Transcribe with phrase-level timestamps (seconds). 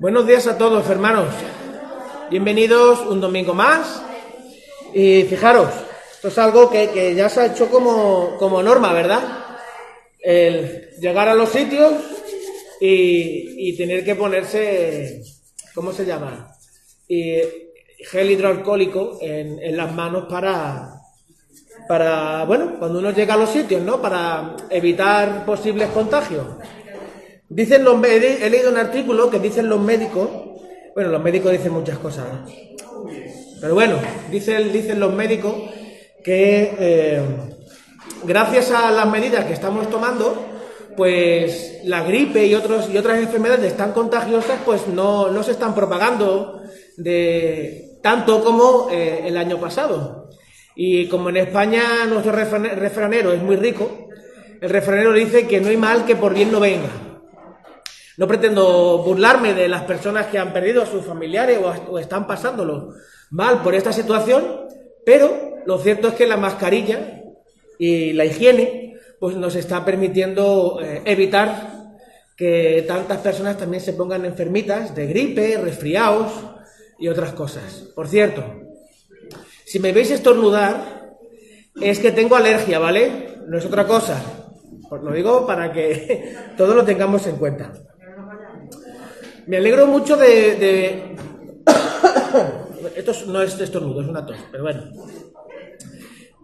[0.00, 1.28] Buenos días a todos, hermanos.
[2.30, 4.02] Bienvenidos un domingo más.
[4.92, 5.70] Y fijaros,
[6.12, 9.22] esto es algo que, ya se ha hecho como, como, norma, ¿verdad?
[10.20, 11.94] El llegar a los sitios
[12.80, 15.22] y, tener que ponerse,
[15.74, 16.54] ¿cómo se llama?
[17.08, 17.36] Y
[17.98, 21.03] gel hidroalcohólico en, en las manos para,
[21.88, 24.00] para, bueno, cuando uno llega a los sitios, ¿no?
[24.00, 26.46] Para evitar posibles contagios.
[27.48, 30.28] Dicen los he leído un artículo que dicen los médicos,
[30.94, 32.26] bueno, los médicos dicen muchas cosas,
[33.60, 33.96] pero bueno,
[34.30, 35.54] dicen, dicen los médicos
[36.24, 37.22] que eh,
[38.24, 40.36] gracias a las medidas que estamos tomando,
[40.96, 45.74] pues la gripe y, otros, y otras enfermedades tan contagiosas, pues no, no se están
[45.74, 46.62] propagando
[46.96, 50.23] de tanto como eh, el año pasado.
[50.76, 54.08] Y como en España nuestro refranero es muy rico,
[54.60, 56.90] el refranero dice que no hay mal que por bien no venga.
[58.16, 61.58] No pretendo burlarme de las personas que han perdido a sus familiares
[61.88, 62.94] o, están pasándolo
[63.30, 64.66] mal por esta situación,
[65.04, 67.22] pero lo cierto es que la mascarilla
[67.78, 71.72] y la higiene pues nos está permitiendo eh, evitar
[72.36, 76.32] que tantas personas también se pongan enfermitas de gripe, resfriados
[76.98, 77.90] y otras cosas.
[77.94, 78.63] Por cierto,
[79.74, 81.16] si me veis estornudar,
[81.80, 83.40] es que tengo alergia, ¿vale?
[83.48, 84.22] No es otra cosa.
[84.88, 87.72] Os lo digo para que todos lo tengamos en cuenta.
[89.48, 91.16] Me alegro mucho de...
[92.94, 94.84] Esto no es estornudo, es una tos, pero bueno.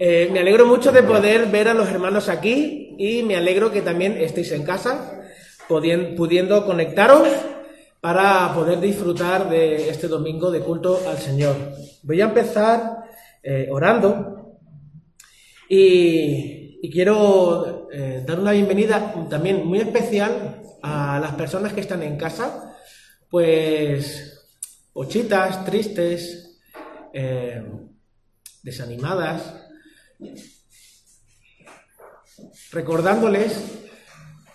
[0.00, 3.82] Eh, me alegro mucho de poder ver a los hermanos aquí y me alegro que
[3.82, 5.22] también estéis en casa,
[5.68, 7.28] pudiendo conectaros
[8.00, 11.54] para poder disfrutar de este domingo de culto al Señor.
[12.02, 13.08] Voy a empezar
[13.42, 14.58] eh, orando
[15.68, 22.16] y, quiero eh, dar una bienvenida también muy especial a las personas que están en
[22.16, 22.76] casa
[23.28, 24.40] pues
[24.92, 26.60] pochitas, tristes,
[27.12, 27.62] eh,
[28.62, 29.54] desanimadas,
[32.72, 33.80] recordándoles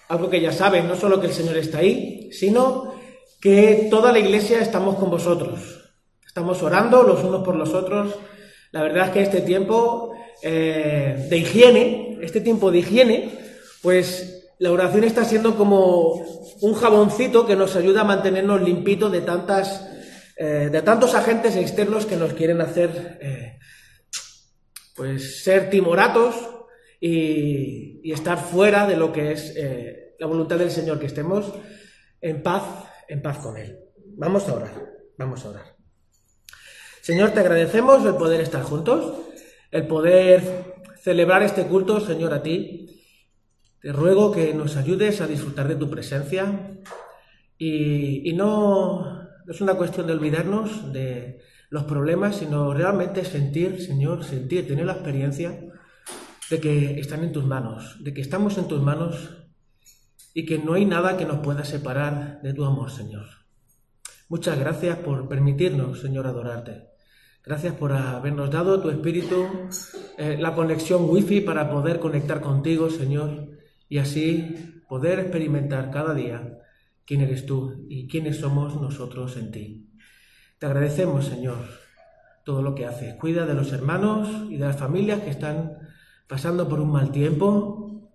[0.09, 2.93] algo que ya saben, no solo que el Señor está ahí, sino
[3.41, 5.93] que toda la iglesia estamos con vosotros.
[6.25, 8.13] Estamos orando los unos por los otros.
[8.75, 13.31] La verdad es que este tiempo eh, de higiene, este tiempo de higiene,
[13.81, 16.15] pues la oración está siendo como
[16.59, 19.89] un jaboncito que nos ayuda a mantenernos limpitos de tantas
[20.35, 23.59] eh, de tantos agentes externos que nos quieren hacer eh,
[24.93, 26.35] pues ser timoratos
[26.99, 29.55] y, estar fuera de lo que es
[30.19, 31.53] la voluntad del Señor, que estemos
[32.19, 32.63] en paz,
[33.07, 33.79] en paz con Él.
[34.17, 34.73] Vamos a orar,
[35.17, 35.74] vamos a orar.
[37.05, 39.13] Señor, te agradecemos el poder estar juntos,
[39.69, 40.73] el poder
[41.03, 42.99] celebrar este culto, Señor, a ti.
[43.79, 46.79] Te ruego que nos ayudes a disfrutar de tu presencia
[47.59, 54.67] y, no, es una cuestión de olvidarnos de los problemas, sino realmente sentir, Señor, sentir,
[54.67, 55.61] tener la experiencia
[56.49, 59.45] de que están en tus manos, de que estamos en tus manos
[60.33, 63.27] y que no hay nada que nos pueda separar de tu amor, Señor.
[64.27, 66.94] Muchas gracias por permitirnos, Señor, adorarte.
[67.45, 69.47] Gracias por habernos dado tu espíritu,
[70.17, 73.55] eh, la conexión wifi para poder conectar contigo, Señor
[73.89, 76.59] y así poder experimentar cada día
[77.05, 79.89] quién eres tú y quiénes somos nosotros en ti.
[80.57, 81.57] Te agradecemos, Señor,
[82.43, 83.15] todo lo que haces.
[83.15, 85.77] Cuida de los hermanos y de las familias que están
[86.27, 88.11] pasando por un mal tiempo,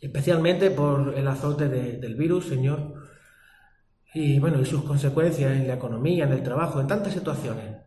[0.00, 2.94] especialmente por el azote del virus, Señor,
[4.12, 7.83] y bueno, y sus consecuencias en la economía, en el trabajo, en tantas situaciones.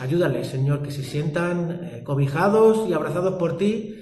[0.00, 3.94] Ayúdales, Señor, que se sientan eh, cobijados y abrazados por ti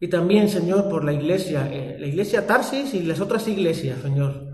[0.00, 4.48] y también, Señor, por la iglesia, eh, la iglesia Tarsis y las otras iglesias, Señor,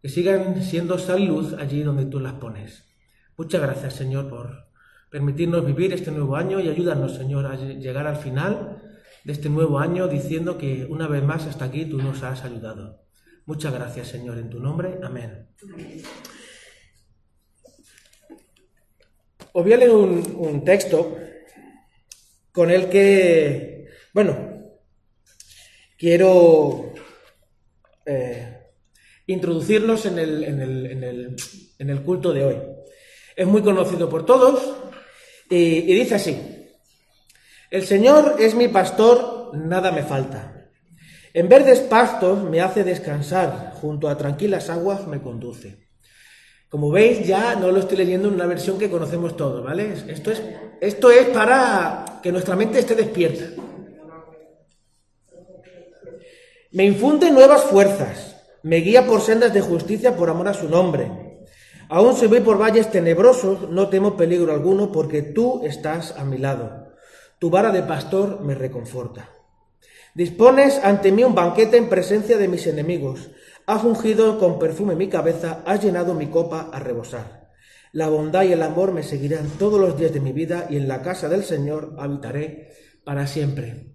[0.00, 2.84] que sigan siendo sal luz allí donde tú las pones.
[3.36, 4.68] Muchas gracias, Señor, por
[5.10, 8.82] permitirnos vivir este nuevo año y ayúdanos, Señor, a llegar al final
[9.24, 13.02] de este nuevo año diciendo que una vez más hasta aquí tú nos has ayudado.
[13.44, 14.98] Muchas gracias, Señor, en tu nombre.
[15.02, 15.48] Amén.
[19.56, 21.16] Os voy a leer un, texto
[22.52, 24.36] con el que, bueno,
[25.96, 26.92] quiero
[28.04, 28.66] eh,
[29.24, 32.56] introducirnos en el, culto de hoy.
[33.34, 34.76] Es muy conocido por todos
[35.48, 36.38] y dice así,
[37.70, 40.68] el Señor es mi pastor, nada me falta.
[41.32, 45.85] En verdes pastos me hace descansar, junto a tranquilas aguas me conduce.
[46.68, 49.94] Como veis, ya no lo estoy leyendo en una versión que conocemos todos, ¿vale?
[50.08, 50.42] Esto es,
[50.80, 53.62] esto es para que nuestra mente esté despierta.
[56.72, 61.10] Me infunde nuevas fuerzas, me guía por sendas de justicia por amor a su nombre.
[61.88, 66.36] Aún si voy por valles tenebrosos, no temo peligro alguno, porque tú estás a mi
[66.36, 66.88] lado.
[67.38, 69.30] Tu vara de pastor me reconforta.
[70.14, 73.30] Dispones ante mí un banquete en presencia de mis enemigos.
[73.66, 77.50] Has ungido con perfume mi cabeza, has llenado mi copa a rebosar.
[77.90, 80.86] La bondad y el amor me seguirán todos los días de mi vida y en
[80.86, 82.70] la casa del Señor habitaré
[83.02, 83.86] para siempre.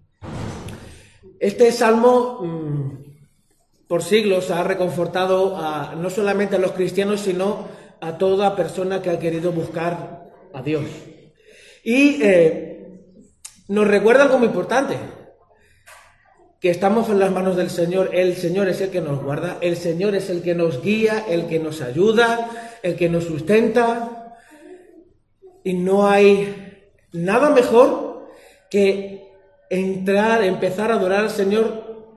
[1.40, 7.66] Este salmo mm, por siglos ha reconfortado a, no solamente a los cristianos, sino
[8.00, 10.84] a toda persona que ha querido buscar a Dios.
[11.82, 13.00] Y eh,
[13.68, 14.96] nos recuerda algo muy importante,
[16.62, 19.76] que estamos en las manos del Señor, el Señor es el que nos guarda, el
[19.76, 24.38] Señor es el que nos guía, el que nos ayuda, el que nos sustenta,
[25.64, 28.28] y no hay nada mejor
[28.70, 29.28] que
[29.70, 32.14] entrar, empezar a adorar al Señor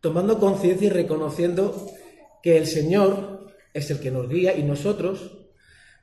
[0.00, 1.90] tomando conciencia y reconociendo
[2.40, 5.38] que el Señor es el que nos guía y nosotros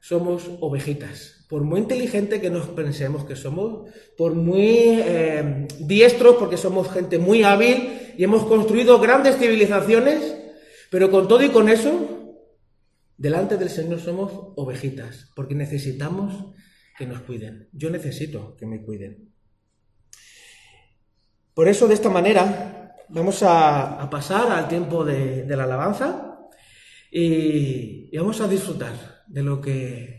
[0.02, 1.38] somos ovejitas.
[1.50, 7.18] Por muy inteligente que nos pensemos que somos, por muy eh, diestros, porque somos gente
[7.18, 10.38] muy hábil y hemos construido grandes civilizaciones,
[10.92, 12.38] pero con todo y con eso,
[13.18, 16.54] delante del Señor somos ovejitas, porque necesitamos
[16.96, 17.68] que nos cuiden.
[17.72, 19.34] Yo necesito que me cuiden.
[21.56, 26.48] Por eso, de esta manera, vamos a, pasar al tiempo de, la alabanza
[27.10, 30.19] y vamos a disfrutar de lo que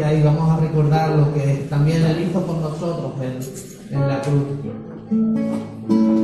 [0.00, 4.22] Gloria y vamos a recordar lo que también Él hizo por nosotros en, en la
[4.22, 6.19] cruz.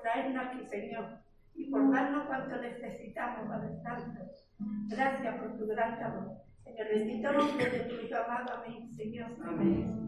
[0.00, 1.04] Por traernos aquí, Señor,
[1.54, 4.32] y por darnos cuanto necesitamos, Padre Santo.
[4.88, 6.38] Gracias por tu gran amor.
[6.64, 9.30] En el bendito nombre de tu Hijo amado, amén, Señor.
[9.44, 10.00] Amén.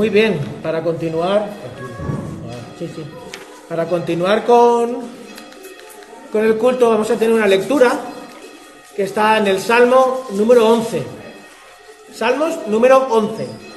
[0.00, 1.46] Muy bien, para continuar,
[3.68, 4.96] para continuar con,
[6.32, 8.00] con el culto vamos a tener una lectura
[8.96, 11.02] que está en el Salmo número 11.
[12.14, 13.69] Salmos número 11.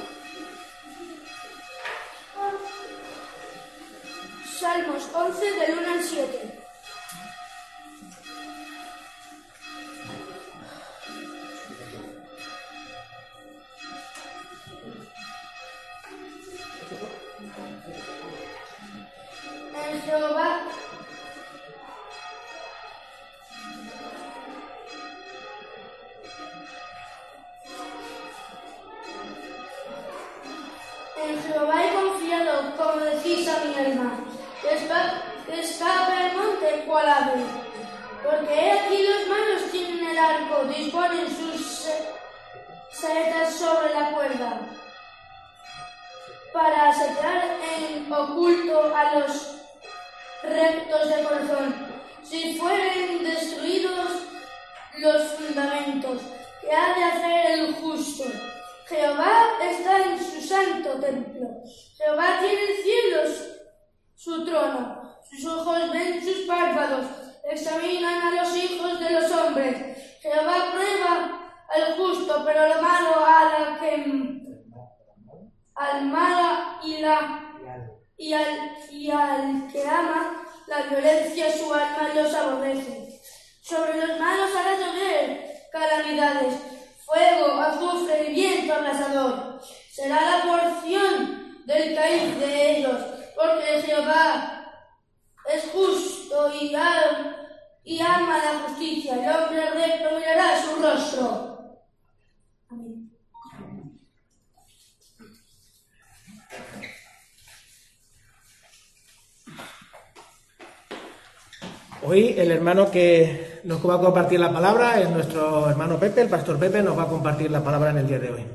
[113.84, 117.02] Nos va a compartir la palabra es nuestro hermano Pepe, el pastor Pepe nos va
[117.02, 118.46] a compartir la palabra en el día de hoy.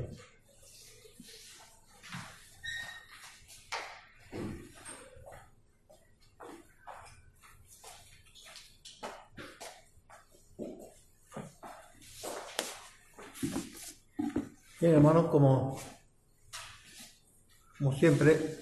[14.80, 15.78] Bien, hermanos, como,
[17.78, 18.59] como siempre,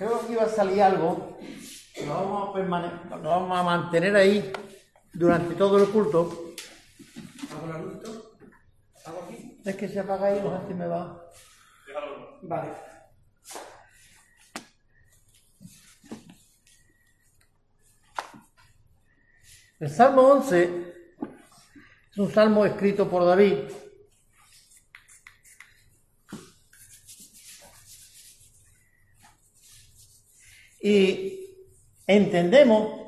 [0.00, 1.36] creo que iba a salir algo,
[2.06, 4.50] lo vamos a, lo vamos a mantener ahí
[5.12, 6.54] durante todo el culto.
[7.52, 8.32] ¿Hago la luz?
[9.04, 9.60] ¿Hago aquí?
[9.62, 11.22] Es que se apaga ahí, no sé si me va.
[12.40, 12.72] Vale.
[19.80, 20.94] El Salmo 11
[22.10, 23.64] es un salmo escrito por David
[30.80, 31.40] Y
[32.06, 33.00] entendemos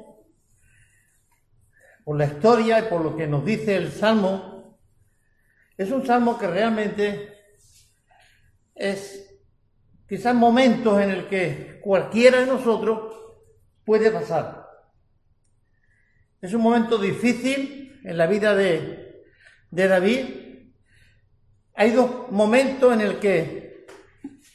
[2.04, 4.78] por la historia y por lo que nos dice el Salmo,
[5.76, 7.32] es un salmo que realmente
[8.74, 9.28] es
[10.08, 13.14] quizás momentos en el que cualquiera de nosotros
[13.84, 14.66] puede pasar.
[16.40, 19.24] Es un momento difícil en la vida de,
[19.70, 20.24] de David.
[21.74, 23.86] Hay dos momentos en el que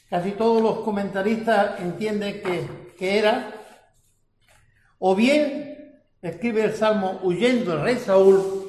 [0.08, 2.66] casi todos los comentaristas entienden que
[2.98, 3.54] que era,
[4.98, 8.68] o bien escribe el salmo huyendo el rey Saúl,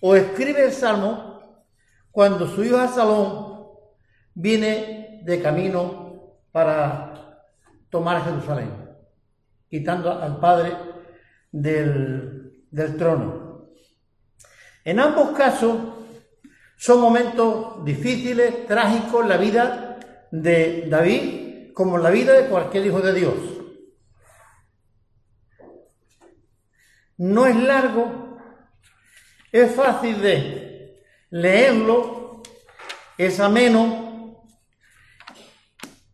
[0.00, 1.40] o escribe el salmo
[2.10, 3.68] cuando su hijo Absalón
[4.34, 7.38] viene de camino para
[7.88, 8.70] tomar Jerusalén,
[9.70, 10.76] quitando al padre
[11.52, 13.68] del, del trono.
[14.84, 15.76] En ambos casos
[16.76, 20.00] son momentos difíciles, trágicos la vida
[20.32, 21.41] de David
[21.74, 23.34] como la vida de cualquier hijo de Dios.
[27.16, 28.38] No es largo,
[29.52, 32.42] es fácil de leerlo,
[33.16, 34.44] es ameno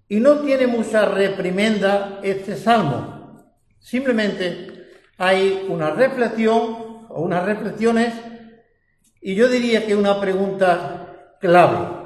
[0.08, 3.54] y no tiene mucha reprimenda este salmo.
[3.78, 8.14] Simplemente hay una reflexión o unas reflexiones
[9.20, 11.96] y yo diría que una pregunta clave.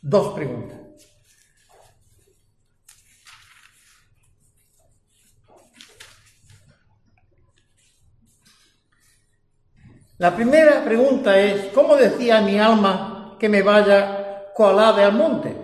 [0.00, 0.83] Dos preguntas.
[10.18, 15.56] La primera pregunta es, ¿cómo decía mi alma que me vaya colade al monte?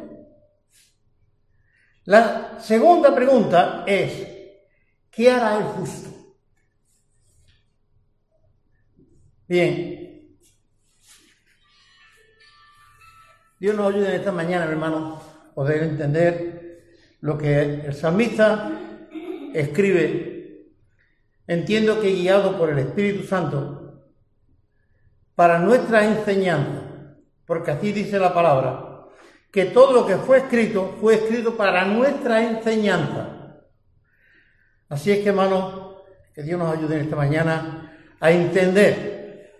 [2.04, 4.26] La segunda pregunta es,
[5.10, 6.10] ¿qué hará el justo?
[9.46, 10.36] Bien.
[13.60, 15.22] Dios nos ayude en esta mañana, hermano,
[15.54, 18.72] poder entender lo que el salmista
[19.54, 20.70] escribe.
[21.46, 23.79] Entiendo que guiado por el Espíritu Santo,
[25.40, 26.82] para nuestra enseñanza,
[27.46, 29.06] porque así dice la palabra,
[29.50, 33.56] que todo lo que fue escrito fue escrito para nuestra enseñanza.
[34.90, 35.96] Así es que, hermanos,
[36.34, 39.54] que Dios nos ayude en esta mañana a entender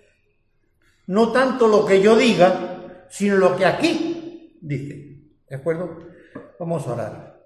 [1.06, 5.32] no tanto lo que yo diga, sino lo que aquí dice.
[5.48, 5.96] ¿De acuerdo?
[6.58, 7.40] Vamos a orar.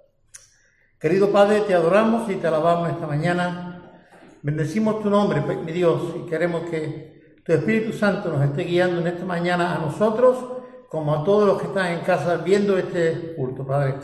[0.99, 3.93] Querido Padre, te adoramos y te alabamos esta mañana.
[4.43, 7.14] Bendecimos tu nombre, mi Dios, y queremos que
[7.45, 11.61] tu Espíritu Santo nos esté guiando en esta mañana a nosotros como a todos los
[11.61, 13.97] que están en casa viendo este culto, Padre.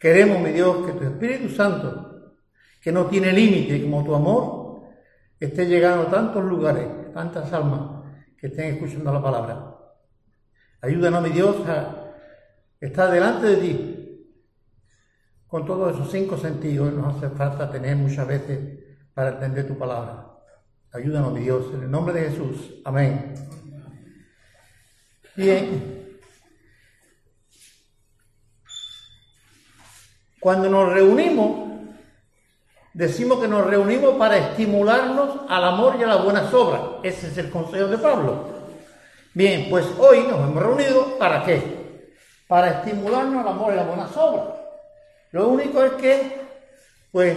[0.00, 2.34] Queremos, mi Dios, que tu Espíritu Santo,
[2.80, 4.82] que no tiene límite como tu amor,
[5.38, 8.02] esté llegando a tantos lugares, tantas almas
[8.36, 9.76] que estén escuchando la palabra.
[10.80, 12.14] Ayúdanos, mi Dios, a
[12.80, 13.92] estar delante de ti
[15.46, 18.58] con todos esos cinco sentidos que nos hace falta tener muchas veces
[19.14, 20.31] para entender tu palabra.
[20.94, 22.74] Ayúdanos, mi Dios, en el nombre de Jesús.
[22.84, 23.34] Amén.
[25.34, 26.18] Bien.
[30.38, 31.70] Cuando nos reunimos,
[32.92, 36.82] decimos que nos reunimos para estimularnos al amor y a las buenas obras.
[37.02, 38.48] Ese es el consejo de Pablo.
[39.32, 42.12] Bien, pues hoy nos hemos reunido para qué?
[42.46, 44.44] Para estimularnos al amor y a las buenas obras.
[45.30, 46.40] Lo único es que,
[47.10, 47.34] pues,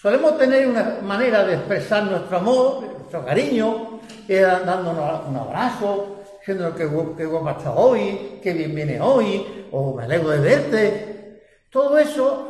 [0.00, 6.88] solemos tener una manera de expresar nuestro amor, nuestro cariño, dándonos un abrazo, diciendo que,
[7.16, 12.48] que guapa está hoy, que bien viene hoy, o me alegro de verte, todo eso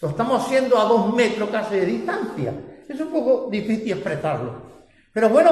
[0.00, 2.52] lo estamos haciendo a dos metros casi de distancia.
[2.88, 4.52] Es un poco difícil expresarlo.
[5.12, 5.50] Pero bueno,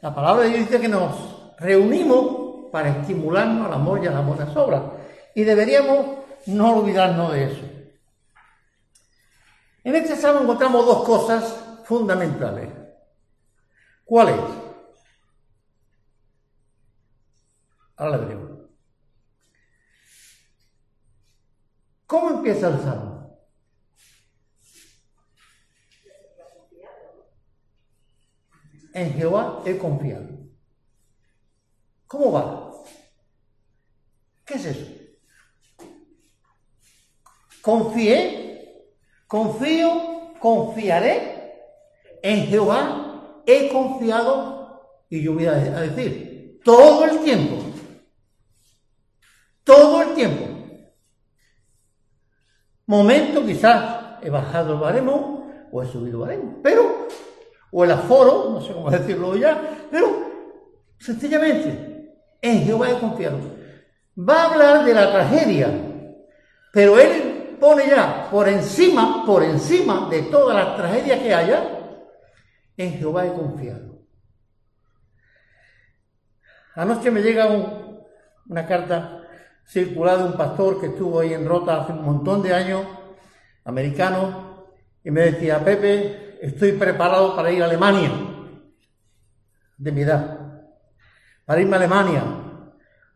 [0.00, 4.26] la palabra de Dios dice que nos reunimos para estimularnos al amor y a las
[4.26, 4.82] buenas obras.
[5.34, 6.06] Y deberíamos
[6.46, 7.71] no olvidarnos de eso.
[9.84, 12.72] En este salmo encontramos dos cosas fundamentales.
[14.04, 14.36] ¿Cuáles?
[17.96, 18.52] Ahora la veremos.
[22.06, 23.12] ¿Cómo empieza el salmo?
[28.94, 30.28] En Jehová he confiado.
[32.06, 32.70] ¿Cómo va?
[34.44, 34.86] ¿Qué es eso?
[37.62, 38.51] Confié,
[39.32, 41.40] confío, confiaré.
[42.22, 47.56] En Jehová he confiado y yo voy a decir, todo el tiempo.
[49.64, 50.52] Todo el tiempo
[52.84, 57.08] momento quizás he bajado el baremo o he subido el baremo, pero,
[57.70, 60.08] o el aforo, no sé cómo decirlo ya, pero
[60.98, 63.38] sencillamente en Jehová he confiado.
[64.18, 65.70] Va a hablar de la tragedia,
[66.74, 67.31] pero él
[67.62, 71.62] pone ya por encima, por encima de todas las tragedias que haya,
[72.76, 74.00] en Jehová he confiado.
[76.74, 77.46] Anoche me llega
[78.48, 79.22] una carta
[79.64, 82.84] circulado un pastor que estuvo ahí en Rota hace un montón de años,
[83.64, 84.66] americano,
[85.04, 88.10] y me decía, Pepe, estoy preparado para ir a Alemania,
[89.76, 90.64] de mi edad,
[91.44, 92.24] para irme a Alemania,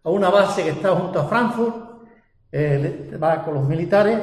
[0.04, 1.85] a una base que está junto a Frankfurt,
[2.52, 4.20] eh, va con los militares,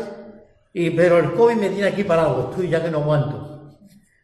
[0.73, 3.77] y, pero el COVID me tiene aquí parado, estoy ya que no aguanto.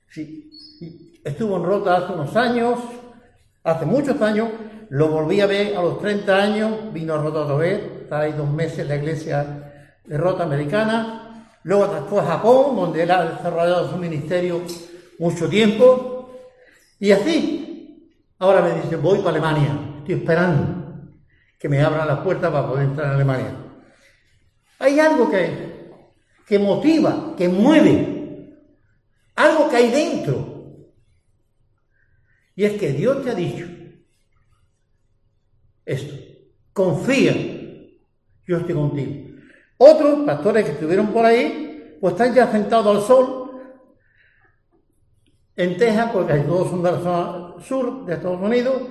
[0.10, 2.80] Sí, estuvo en Rota hace unos años,
[3.64, 4.50] hace muchos años,
[4.90, 8.34] lo volví a ver a los 30 años, vino a Rota otra vez, está ahí
[8.34, 9.46] dos meses en la iglesia
[10.06, 11.48] de Rota americana.
[11.64, 14.62] Luego fue a Japón, donde él ha desarrollado su ministerio
[15.20, 16.32] mucho tiempo.
[17.00, 20.80] Y así, ahora me dice, voy para Alemania, estoy esperando
[21.60, 23.69] que me abran las puertas para poder entrar a Alemania.
[24.80, 25.92] Hay algo que,
[26.48, 28.56] que motiva, que mueve,
[29.36, 30.60] algo que hay dentro.
[32.56, 33.66] Y es que Dios te ha dicho,
[35.86, 36.16] esto.
[36.74, 37.34] Confía,
[38.46, 39.30] yo estoy contigo.
[39.78, 43.62] Otros pastores que estuvieron por ahí, pues están ya sentados al sol
[45.56, 48.82] en Texas, porque todos son de la zona sur de Estados Unidos,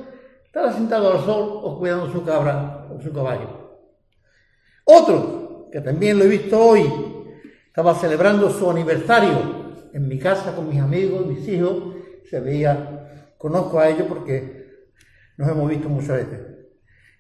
[0.45, 3.87] están sentados al sol o cuidando su cabra o su caballo.
[4.85, 6.85] Otro, que también lo he visto hoy,
[7.67, 11.95] estaba celebrando su aniversario en mi casa con mis amigos, mis hijos,
[12.29, 14.87] se veía, conozco a ellos porque
[15.37, 16.41] nos hemos visto muchas veces.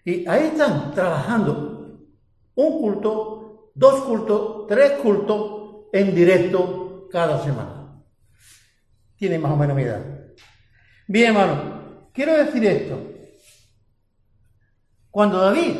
[0.04, 2.08] Y ahí están trabajando
[2.54, 8.02] un culto, dos cultos, tres cultos en directo cada semana.
[9.16, 10.02] Tiene más o menos mi edad.
[11.06, 12.98] Bien, hermano, quiero decir esto.
[15.10, 15.76] Cuando David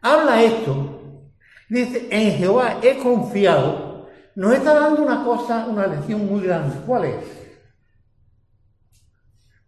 [0.00, 0.93] habla esto,
[1.68, 6.76] dice, en Jehová he confiado, nos está dando una cosa, una lección muy grande.
[6.86, 7.24] ¿Cuál es?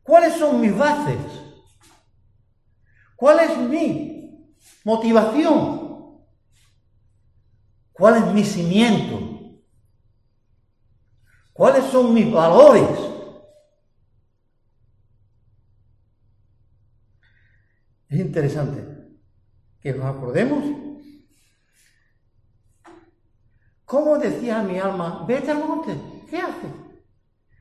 [0.02, 1.18] ¿Cuáles son mis bases?
[3.16, 4.54] ¿Cuál es mi
[4.84, 6.20] motivación?
[7.92, 9.20] ¿Cuál es mi cimiento?
[11.52, 12.88] ¿Cuáles son mis valores?
[18.08, 18.84] Es interesante
[19.80, 20.85] que nos acordemos.
[23.86, 25.24] ¿Cómo decía mi alma?
[25.26, 25.94] Vete al monte.
[26.28, 26.66] ¿Qué hace?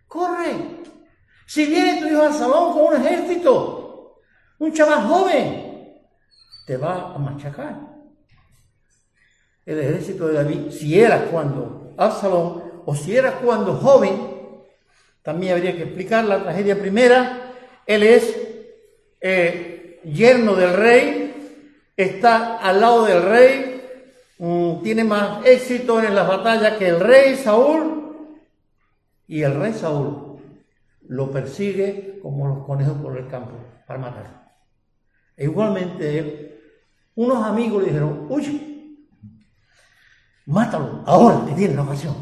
[0.08, 0.82] Corre.
[1.46, 4.22] Si viene tu hijo al salón con un ejército,
[4.58, 6.02] un chaval joven,
[6.66, 7.76] te va a machacar.
[9.66, 14.36] El ejército de David, si era cuando Absalón o si era cuando joven,
[15.22, 17.52] también habría que explicar la tragedia primera.
[17.86, 18.36] Él es
[19.22, 23.75] eh, yerno del rey, está al lado del rey,
[24.38, 28.05] mm, tiene más éxito en las batallas que el rey Saúl,
[29.28, 30.39] y el rey Saúl
[31.07, 33.53] lo persigue como los conejos por el campo
[33.88, 34.39] para matarlo.
[35.38, 36.45] E igualmente
[37.16, 38.97] unos amigos le dijeron, huye,
[40.45, 42.16] mátalo, ahora que tienes la ocasión.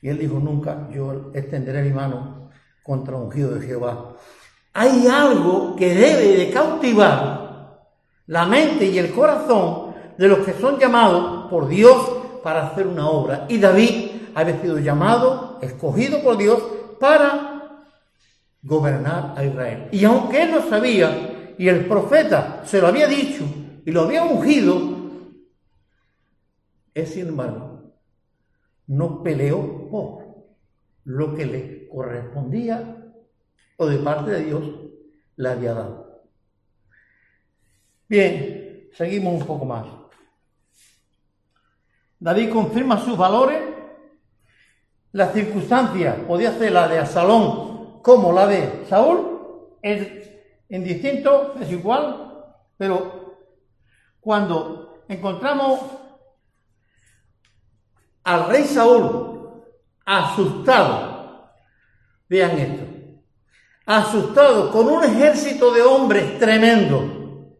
[0.00, 2.50] Y él dijo, nunca yo extenderé mi mano
[2.82, 4.16] contra un ungido de Jehová.
[4.74, 7.88] Hay algo que debe de cautivar
[8.26, 9.81] la mente y el corazón
[10.18, 13.46] de los que son llamados por Dios para hacer una obra.
[13.48, 16.62] Y David había sido llamado, escogido por Dios
[16.98, 17.82] para
[18.62, 19.88] gobernar a Israel.
[19.92, 23.44] Y aunque él lo sabía y el profeta se lo había dicho
[23.84, 25.00] y lo había ungido,
[26.94, 27.94] es sin embargo,
[28.86, 30.22] no peleó por
[31.04, 33.14] lo que le correspondía
[33.76, 34.64] o de parte de Dios
[35.36, 36.22] le había dado.
[38.08, 40.01] Bien, seguimos un poco más.
[42.22, 43.60] David confirma sus valores
[45.10, 50.30] la circunstancia podía ser la de Asalón como la de Saúl, es
[50.68, 52.46] indistinto, es igual,
[52.76, 53.34] pero
[54.20, 55.80] cuando encontramos
[58.22, 59.64] al rey Saúl
[60.06, 61.50] asustado,
[62.28, 62.84] vean esto,
[63.84, 67.58] asustado con un ejército de hombres tremendo,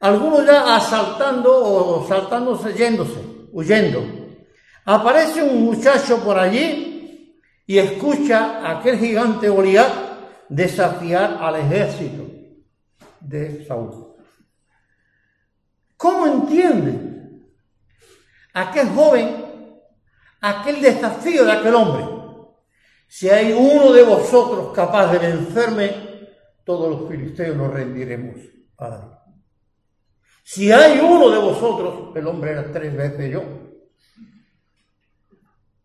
[0.00, 4.22] algunos ya asaltando o saltándose, yéndose, huyendo
[4.84, 9.92] Aparece un muchacho por allí y escucha a aquel gigante Goliat
[10.48, 12.26] desafiar al ejército
[13.20, 14.16] de Saúl.
[15.96, 17.44] ¿Cómo entiende
[18.52, 19.44] aquel joven
[20.40, 22.04] aquel desafío de aquel hombre?
[23.06, 25.90] Si hay uno de vosotros capaz de vencerme,
[26.64, 28.36] todos los filisteos nos rendiremos
[28.78, 29.21] a David.
[30.42, 33.42] Si hay uno de vosotros, el hombre era tres veces yo,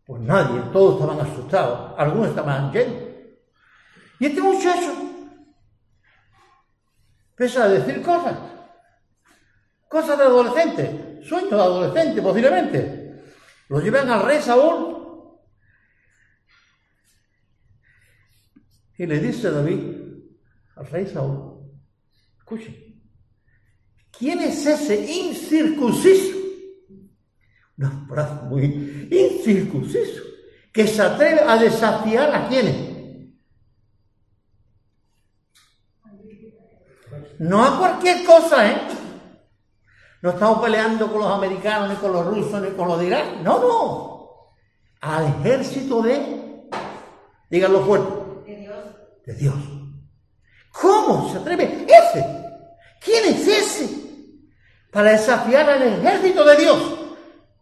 [0.04, 3.02] pues nadie, todos estaban asustados, algunos estaban llenos.
[4.18, 4.92] Y este muchacho
[7.30, 8.36] empieza a decir cosas,
[9.86, 13.22] cosas de adolescente, sueños de adolescente posiblemente.
[13.68, 15.38] Lo llevan al rey Saúl
[18.96, 20.22] y le dice David,
[20.74, 21.70] al rey Saúl,
[22.38, 22.87] escuche,
[24.18, 26.38] ¿quién es ese incircunciso?
[27.86, 30.22] un brazo muy incircunciso,
[30.72, 32.88] que se atreve a desafiar a quienes.
[37.38, 38.80] No a cualquier cosa, ¿eh?
[40.22, 43.36] No estamos peleando con los americanos, ni con los rusos, ni con los de Irak.
[43.42, 44.54] No, no.
[45.00, 46.68] Al ejército de,
[47.48, 48.84] díganlo fuerte, de Dios.
[49.24, 49.54] De Dios.
[50.72, 52.26] ¿Cómo se atreve ese?
[53.00, 54.07] ¿Quién es ese?
[54.98, 56.98] Para desafiar al ejército de Dios.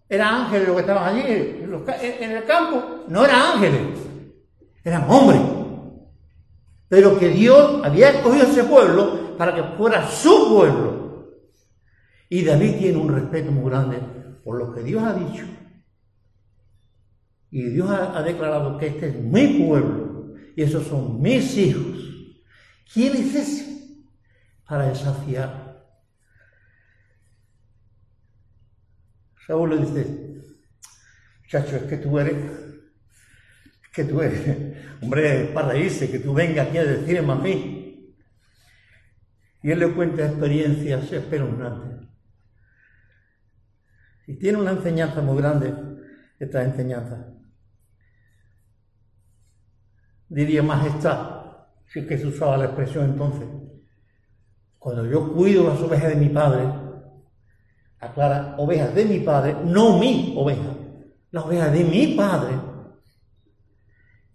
[0.09, 3.05] Eran ángeles los que estaban allí en el campo.
[3.09, 3.99] No eran ángeles,
[4.82, 5.43] eran hombres.
[6.89, 11.28] Pero que Dios había escogido ese pueblo para que fuera su pueblo.
[12.30, 13.99] Y David tiene un respeto muy grande
[14.43, 15.45] por lo que Dios ha dicho.
[17.51, 21.99] Y Dios ha, declarado que este es mi pueblo y esos son mis hijos.
[22.91, 23.99] ¿Quién es ese?
[24.66, 25.66] Para desafiar
[29.47, 30.43] Saúl le dice,
[31.43, 36.67] muchacho, es que tú eres, es que tú eres, hombre, para reírse, que tú vengas
[36.67, 38.15] aquí a decirme a mí.
[39.63, 42.09] Y él le cuenta experiencias espeluznantes.
[44.27, 45.73] Y tiene una enseñanza muy grande,
[46.39, 47.33] esta enseñanza.
[50.29, 53.47] Diría majestad, si es que se usaba la expresión entonces.
[54.79, 56.86] Cuando yo cuido las ovejas de mi padre,
[58.07, 60.75] aclara, ovejas de mi padre, no mi oveja,
[61.31, 62.55] la oveja de mi padre.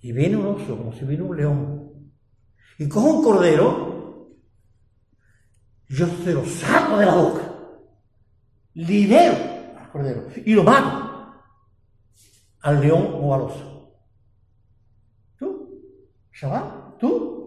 [0.02, 2.12] Y viene un oso, como si vino un león,
[2.78, 4.30] y coge un cordero,
[5.88, 7.42] yo se lo saco de la boca,
[8.74, 9.36] libero
[9.78, 11.12] al cordero y lo mato
[12.62, 13.98] al león o al oso.
[15.38, 15.70] ¿Tú?
[16.34, 16.96] ¿Chaval?
[17.00, 17.42] ¿Tú?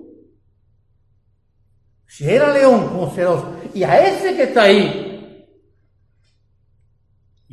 [2.07, 5.04] Si era león como será oso, y a ese que está ahí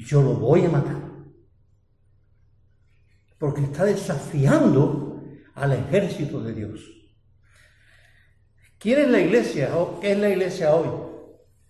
[0.05, 1.01] yo lo voy a matar.
[3.37, 5.23] Porque está desafiando
[5.55, 6.81] al ejército de Dios.
[8.77, 9.71] ¿Quién es la iglesia?
[10.01, 10.89] ¿Qué es la iglesia hoy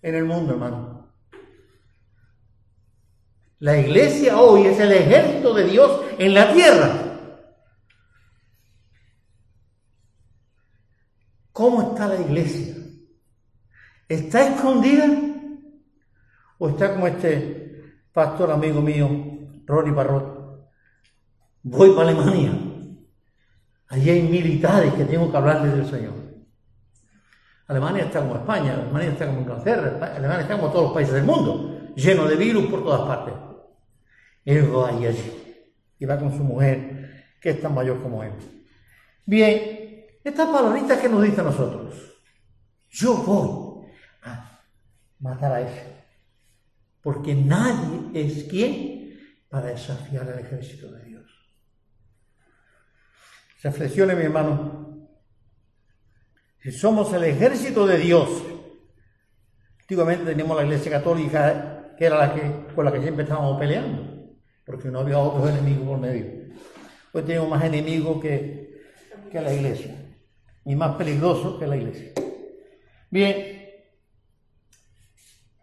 [0.00, 1.14] en el mundo, hermano?
[3.58, 7.12] La iglesia hoy es el ejército de Dios en la tierra.
[11.52, 12.74] ¿Cómo está la iglesia?
[14.08, 15.06] ¿Está escondida?
[16.58, 17.61] ¿O está como este
[18.12, 19.08] pastor amigo mío,
[19.66, 20.68] Ronnie Barrot?
[21.62, 22.52] Voy para Alemania.
[23.88, 26.14] Allí hay militares que tengo que hablarles del Señor.
[27.66, 31.24] Alemania está como España, Alemania está como Inglaterra, Alemania está como todos los países del
[31.24, 33.34] mundo, lleno de virus por todas partes.
[34.44, 35.64] Él va allí
[35.98, 38.32] y va con su mujer, que es tan mayor como él.
[39.24, 41.94] Bien, estas palabritas que nos dice a nosotros,
[42.90, 43.86] yo voy
[44.22, 44.60] a
[45.20, 46.01] matar a ese,
[47.02, 51.30] porque nadie es quien para desafiar al ejército de Dios.
[53.62, 55.08] Reflexione, mi hermano,
[56.60, 58.28] si somos el ejército de Dios,
[59.80, 64.88] antiguamente teníamos la iglesia católica, que era la con la que siempre estábamos peleando, porque
[64.88, 66.54] no había otros enemigos por medio.
[67.12, 68.80] Hoy tenemos más enemigos que,
[69.30, 69.94] que la iglesia,
[70.64, 72.12] y más peligrosos que la iglesia.
[73.10, 73.70] Bien,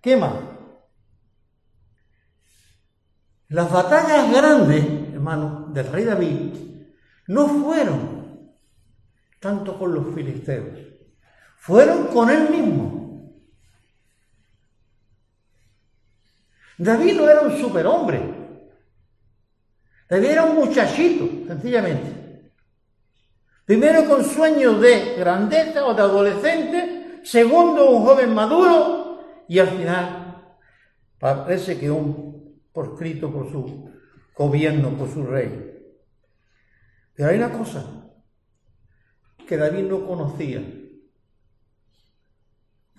[0.01, 0.58] ¿qué más?
[3.49, 6.53] Las batallas grandes, hermano, del rey David,
[7.27, 8.53] no fueron
[9.39, 10.79] tanto con los filisteos,
[11.57, 12.99] fueron con él mismo.
[16.77, 18.21] David no era un superhombre.
[20.07, 22.51] David era un muchachito, sencillamente.
[23.65, 30.55] Primero con sueños de grandeza o de adolescente, segundo un joven maduro y al final
[31.19, 32.28] parece que un
[32.73, 33.91] proscrito por su
[34.35, 35.95] gobierno, por su rey.
[37.13, 38.11] Pero hay una cosa
[39.47, 40.61] que David no conocía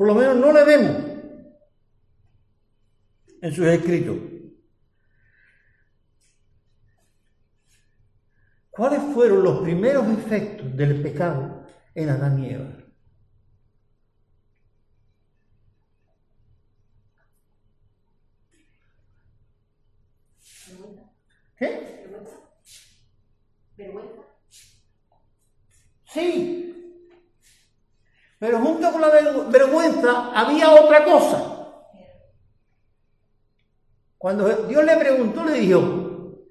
[0.01, 0.97] por lo menos no le vemos
[3.43, 4.17] en sus escritos.
[8.71, 12.80] ¿Cuáles fueron los primeros efectos del pecado en Adán y Eva?
[21.61, 22.07] ¿Qué?
[23.77, 24.23] Vergüenza.
[26.07, 26.61] Sí,
[28.39, 29.09] pero junto con la
[29.51, 31.47] vergüenza había otra cosa.
[34.17, 36.47] Cuando Dios le preguntó, le dijo,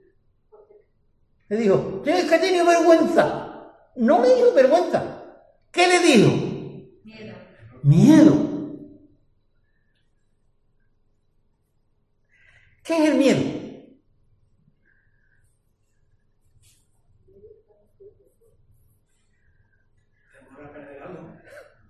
[1.50, 3.74] le dijo, ¿tienes que tener vergüenza?
[3.96, 5.24] No le dijo vergüenza.
[5.72, 6.30] ¿Qué le dijo?
[7.04, 7.36] Miedo.
[7.82, 8.34] Miedo.
[12.84, 13.59] ¿Qué es el miedo?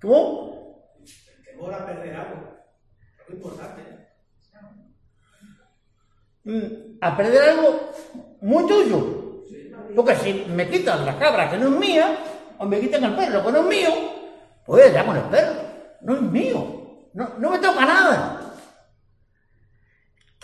[0.02, 0.96] ¿Cómo?
[1.46, 2.36] Temor a perder algo.
[3.20, 3.82] Es muy importante.
[6.44, 7.92] Mm, a perder algo
[8.42, 9.20] muy tuyo.
[9.96, 12.18] Porque si me quitan la cabra que no es mía,
[12.58, 13.90] o me quitan el perro que no es mío,
[14.66, 15.54] pues ya con el perro.
[16.02, 17.10] No es mío.
[17.14, 18.56] No, no me toca nada.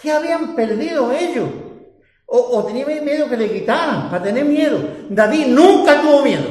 [0.02, 1.50] ¿Qué habían perdido ellos?
[2.26, 4.80] O, o tenían miedo que le quitaran, para tener miedo.
[5.10, 6.44] David nunca tuvo miedo.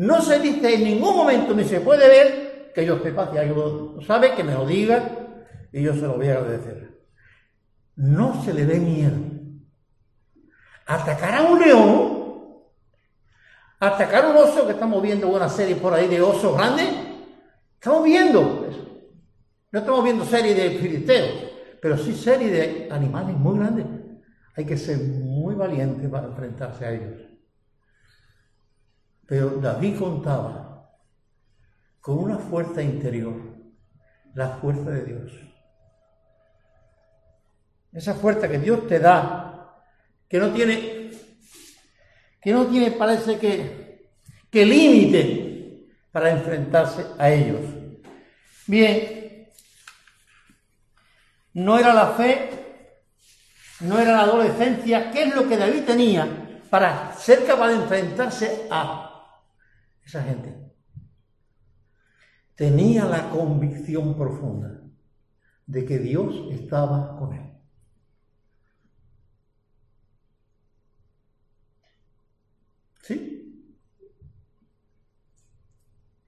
[0.00, 3.98] No se dice en ningún momento ni se puede ver que yo sepa, si algo
[4.00, 5.10] sabe, que me lo diga
[5.70, 7.02] y yo se lo voy a agradecer.
[7.96, 9.18] No se le ve miedo.
[10.86, 12.62] Atacar a un león,
[13.78, 16.88] atacar a un oso, que estamos viendo una serie por ahí de osos grandes,
[17.74, 18.86] estamos viendo eso.
[19.70, 21.44] No estamos viendo series de filisteos,
[21.82, 23.84] pero sí series de animales muy grandes.
[24.56, 27.30] Hay que ser muy valiente para enfrentarse a ellos.
[29.30, 30.90] Pero David contaba
[32.00, 33.36] con una fuerza interior,
[34.34, 35.32] la fuerza de Dios.
[37.92, 39.84] Esa fuerza que Dios te da,
[40.28, 41.12] que no tiene,
[42.42, 44.10] que no tiene, parece que,
[44.50, 47.60] que límite para enfrentarse a ellos.
[48.66, 49.48] Bien,
[51.52, 52.50] no era la fe,
[53.82, 58.66] no era la adolescencia, ¿qué es lo que David tenía para ser capaz de enfrentarse
[58.72, 59.09] a
[60.10, 60.52] esa gente
[62.56, 64.82] tenía la convicción profunda
[65.66, 67.52] de que Dios estaba con él.
[73.02, 73.76] ¿Sí?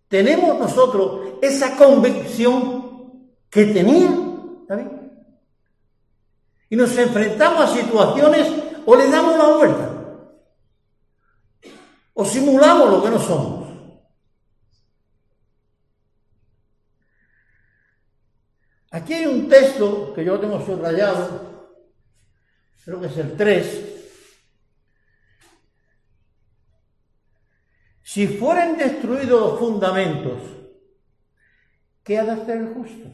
[0.07, 4.11] Tenemos nosotros esa convicción que tenía
[4.69, 4.87] David.
[6.71, 8.49] Y nos enfrentamos a situaciones
[8.87, 9.93] o le damos la vuelta
[12.15, 13.62] o simulamos lo que no somos.
[18.93, 21.73] Aquí hay un texto que yo tengo subrayado,
[22.85, 23.89] creo que es el 3.
[28.03, 30.43] Si fueren destruidos los fundamentos,
[32.05, 33.09] ¿qué ha de hacer el justo?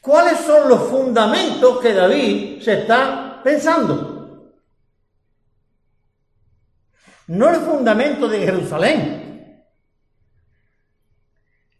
[0.00, 4.54] ¿Cuáles son los fundamentos que David se está pensando?
[7.26, 9.27] No el fundamento de Jerusalén,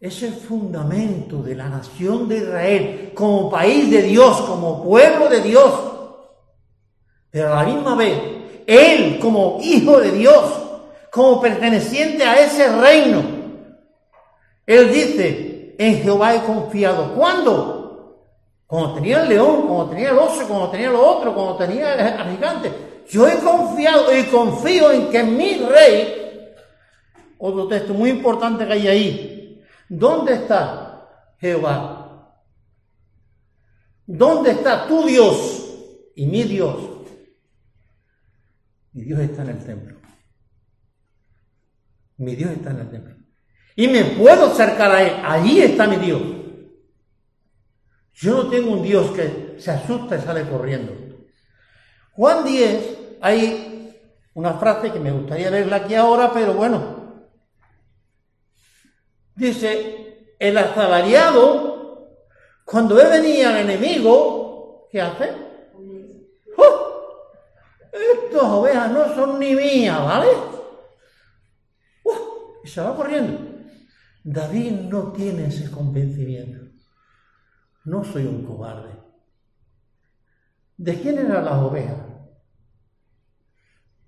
[0.01, 5.41] es el fundamento de la nación de Israel como país de Dios, como pueblo de
[5.41, 5.75] Dios.
[7.31, 8.21] Pero a la misma vez,
[8.67, 10.45] Él como hijo de Dios,
[11.11, 13.23] como perteneciente a ese reino,
[14.67, 17.15] Él dice, en Jehová he confiado.
[17.15, 17.79] ¿Cuándo?
[18.67, 22.37] Cuando tenía el león, cuando tenía el oso, cuando tenía lo otro, cuando tenía el
[22.37, 22.71] gigante.
[23.09, 26.53] Yo he confiado y confío en que mi rey,
[27.39, 29.38] otro texto muy importante que hay ahí,
[29.89, 31.99] ¿dónde está Jehová?
[34.07, 36.77] ¿Dónde está tu Dios y mi Dios?
[38.93, 39.97] Mi Dios está en el templo.
[42.17, 43.15] Mi Dios está en el templo.
[43.77, 45.13] Y me puedo acercar a Él.
[45.25, 46.23] Allí está mi Dios.
[48.15, 50.93] Yo no tengo un Dios que se asusta y sale corriendo.
[52.13, 53.95] Juan 10, hay
[54.35, 56.98] una frase que me gustaría verla aquí ahora, pero bueno.
[59.39, 62.09] Dice, el asalariado,
[62.65, 65.33] cuando ve venía el enemigo, ¿qué hace?
[66.57, 67.37] ¡Oh!
[67.93, 70.27] Estas ovejas no son ni mías, ¿vale?
[72.03, 72.61] ¡Oh!
[72.65, 73.39] Y se va corriendo.
[74.25, 76.73] David no tiene ese convencimiento.
[77.85, 78.91] No soy un cobarde.
[80.77, 81.97] ¿De quién eran las ovejas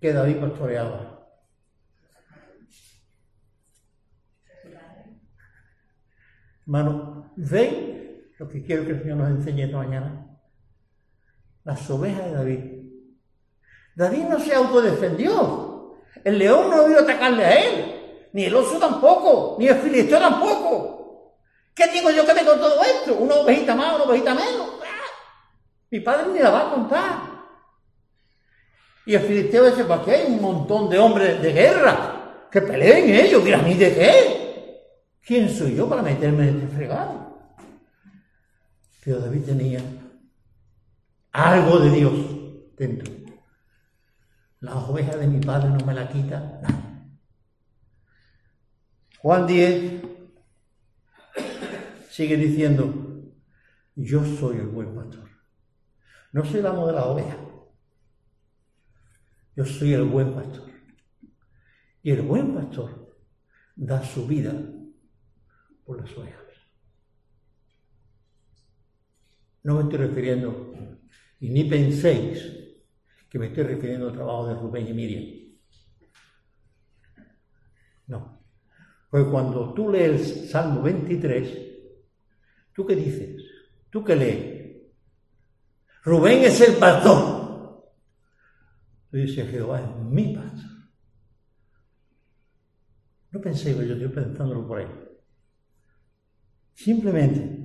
[0.01, 1.10] que David pastoreaba?
[6.71, 10.25] Hermano, ¿ven lo que quiero que el Señor nos enseñe esta mañana?
[11.65, 12.61] Las ovejas de David.
[13.97, 15.97] David no se autodefendió.
[16.23, 20.21] El león no vino a atacarle a él, ni el oso tampoco, ni el filisteo
[20.21, 21.35] tampoco.
[21.75, 23.17] ¿Qué digo yo que con todo esto?
[23.17, 24.69] Una ovejita más, una ovejita menos.
[25.91, 27.11] Mi padre ni la va a contar.
[29.07, 32.47] Y el filisteo dice, ¿para qué hay un montón de hombres de guerra?
[32.49, 34.50] Que peleen ellos, mira, ¿a mí de qué?
[35.25, 37.39] ¿Quién soy yo para meterme en este fregado?
[39.05, 39.81] Pero David tenía
[41.33, 42.13] algo de Dios
[42.77, 43.13] dentro.
[44.61, 46.61] La oveja de mi padre no me la quita
[49.23, 50.03] Juan 10,
[52.09, 53.23] sigue diciendo,
[53.95, 55.29] yo soy el buen pastor.
[56.33, 57.37] No soy el amo de la oveja.
[59.55, 60.71] Yo soy el buen pastor.
[62.03, 63.15] Y el buen pastor
[63.77, 64.55] da su vida
[65.99, 66.41] las ovejas.
[69.63, 70.75] No me estoy refiriendo,
[71.41, 72.43] y ni penséis
[73.29, 75.25] que me estoy refiriendo al trabajo de Rubén y Miriam.
[78.07, 78.41] No.
[79.11, 81.71] Pues cuando tú lees Salmo 23,
[82.81, 83.43] ¿Tú qué dices?
[83.91, 84.83] ¿Tú qué lees?
[86.03, 87.93] Rubén es el pastor.
[89.11, 90.71] Tú dices, Jehová es mi pastor.
[93.33, 95.10] No pensé, yo estoy pensándolo por ahí.
[96.85, 97.59] Simplemente,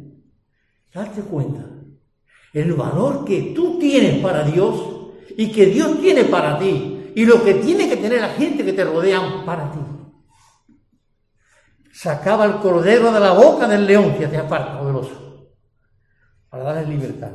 [0.93, 1.63] date cuenta
[2.51, 7.41] el valor que tú tienes para Dios y que Dios tiene para ti y lo
[7.41, 9.79] que tiene que tener la gente que te rodean para ti
[11.93, 15.49] sacaba el cordero de la boca del león que te aparta poderoso
[16.49, 17.31] para darle libertad.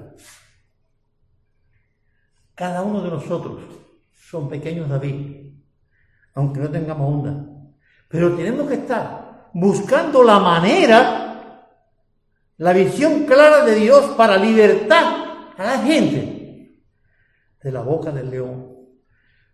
[2.54, 3.62] Cada uno de nosotros
[4.12, 5.54] son pequeños David,
[6.34, 7.46] aunque no tengamos onda,
[8.06, 11.29] pero tenemos que estar buscando la manera,
[12.60, 16.80] la visión clara de Dios para libertar a la gente
[17.62, 18.76] de la boca del león.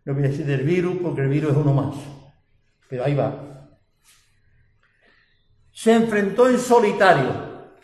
[0.05, 1.97] No voy a decir del virus porque el virus es uno más,
[2.89, 3.47] pero ahí va
[5.77, 7.75] se enfrentó en solitario.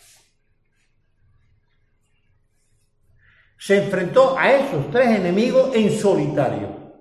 [3.58, 6.94] Se enfrentó a esos tres enemigos en solitario.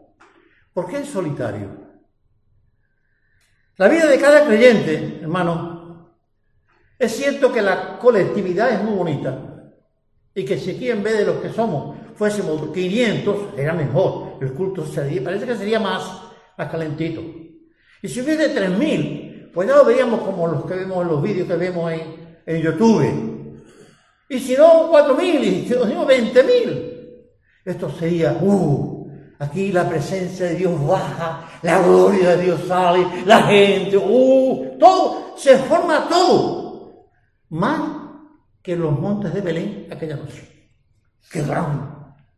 [0.74, 1.69] ¿Por qué en solitario?
[3.78, 5.70] La vida de cada creyente, hermano,
[7.01, 9.35] es cierto que la colectividad es muy bonita
[10.35, 14.37] y que si aquí en vez de los que somos fuésemos 500, era mejor.
[14.39, 16.03] El culto sería, parece que sería más,
[16.55, 17.23] más calentito.
[18.03, 21.47] Y si hubiese 3.000, pues ya lo veríamos como los que vemos en los vídeos
[21.47, 23.57] que vemos en, en YouTube.
[24.29, 26.99] Y si no, cuatro mil, y si no, veinte mil.
[27.65, 33.41] Esto sería, uh, aquí la presencia de Dios baja, la gloria de Dios sale, la
[33.41, 36.61] gente, uh, todo, se forma todo.
[37.51, 37.81] Más
[38.61, 40.71] que los montes de Belén aquella noche.
[41.29, 41.83] ¡Qué grande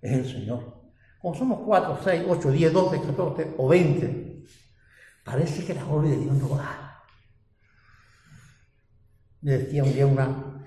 [0.02, 0.82] es el Señor!
[1.20, 4.44] Como somos cuatro, seis, ocho, diez, doce, catorce o veinte,
[5.24, 7.04] parece que la gloria de Dios no va.
[9.42, 10.64] Me decía un día una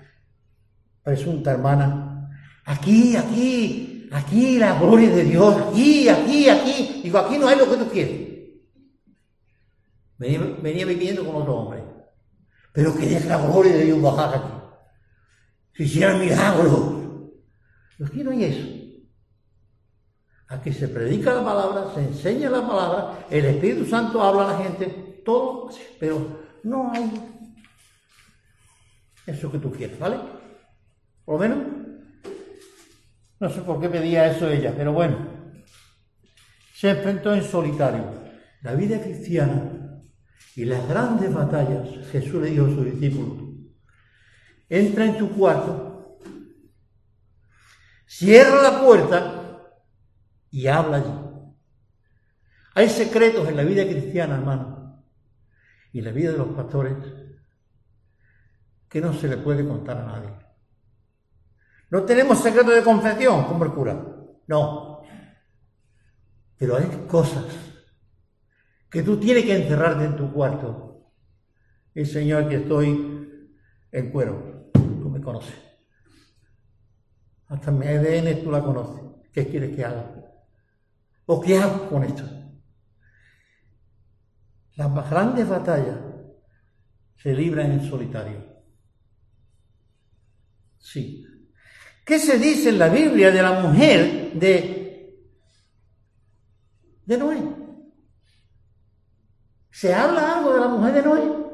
[1.03, 2.29] presunta hermana,
[2.65, 7.01] aquí, aquí, aquí la gloria de Dios, aquí, aquí, aquí.
[7.03, 8.27] Digo, aquí no hay lo que tú quieres.
[10.17, 11.76] Venía, viviendo con otro hombre.
[12.77, 14.53] Pero que la gloria de Dios bajara aquí.
[15.73, 16.93] Si hiciera milagros.
[18.05, 18.67] Aquí no hay eso.
[20.49, 24.63] Aquí se predica la palabra, se enseña la palabra, el Espíritu Santo habla a la
[24.63, 27.11] gente, todo, pero no hay
[29.25, 30.17] eso que tú quieres, ¿vale?
[31.25, 31.57] Por lo menos,
[33.39, 35.17] no sé por qué pedía eso ella, pero bueno,
[36.75, 38.05] se enfrentó en solitario.
[38.61, 39.76] La vida cristiana
[40.55, 43.43] y las grandes batallas, Jesús le dijo a sus discípulos,
[44.67, 46.19] entra en tu cuarto,
[48.05, 49.61] cierra la puerta
[50.49, 51.27] y habla allí.
[52.73, 55.03] Hay secretos en la vida cristiana, hermano,
[55.91, 56.95] y en la vida de los pastores
[58.89, 60.29] que no se le puede contar a nadie.
[61.89, 64.05] No tenemos secreto de confesión como el cura,
[64.47, 65.03] no.
[66.57, 67.45] Pero hay cosas
[68.89, 71.11] que tú tienes que encerrarte en tu cuarto.
[71.93, 73.27] El Señor, que estoy
[73.91, 75.55] en cuero, tú me conoces.
[77.47, 79.03] Hasta mi ADN tú la conoces.
[79.31, 80.13] ¿Qué quieres que haga?
[81.25, 82.23] ¿O qué hago con esto?
[84.75, 85.97] Las más grandes batallas
[87.15, 88.57] se libran en solitario.
[90.77, 91.25] Sí.
[92.05, 95.25] ¿Qué se dice en la Biblia de la mujer de,
[97.05, 97.56] de Noé?
[99.77, 101.45] ¿Se habla algo de la mujer de Noé?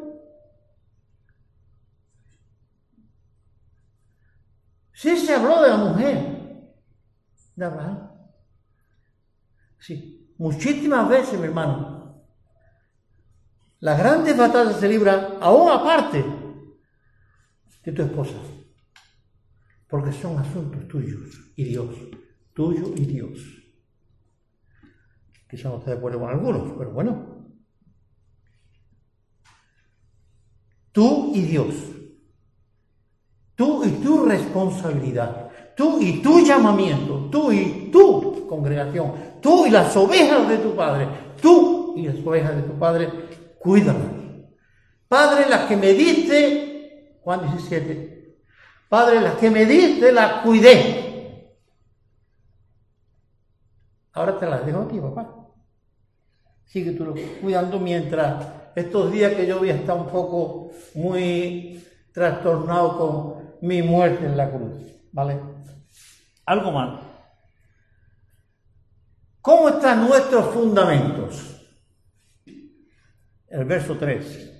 [4.94, 6.74] Sí se habló de la mujer
[7.54, 8.12] de Abraham.
[9.78, 12.24] Sí, muchísimas veces, mi hermano.
[13.82, 16.24] Las grandes batallas se libran aún aparte
[17.84, 18.38] de tu esposa
[19.90, 21.94] porque son asuntos tuyos y Dios,
[22.54, 23.38] tuyo y Dios.
[25.50, 27.34] Quizá no esté de acuerdo con algunos, pero bueno.
[30.94, 31.76] Tú y Dios.
[33.56, 35.50] Tú y tu responsabilidad.
[35.76, 37.30] Tú y tu llamamiento.
[37.32, 39.14] Tú y tu congregación.
[39.42, 41.08] Tú y las ovejas de tu Padre.
[41.42, 43.10] Tú y las ovejas de tu Padre.
[43.60, 44.24] Cuídalas.
[45.08, 48.36] Padre, las que me diste, Juan 17,
[48.90, 51.52] Padre, las que me diste las cuidé.
[54.14, 55.36] Ahora te las dejo aquí, papá.
[56.66, 63.68] Sigue tú cuidando mientras estos días que yo voy a un poco muy trastornado con
[63.68, 64.74] mi muerte en la cruz.
[65.12, 65.40] ¿Vale?
[66.46, 67.00] Algo más.
[69.42, 71.62] ¿Cómo están nuestros fundamentos?
[73.48, 74.52] El verso 3.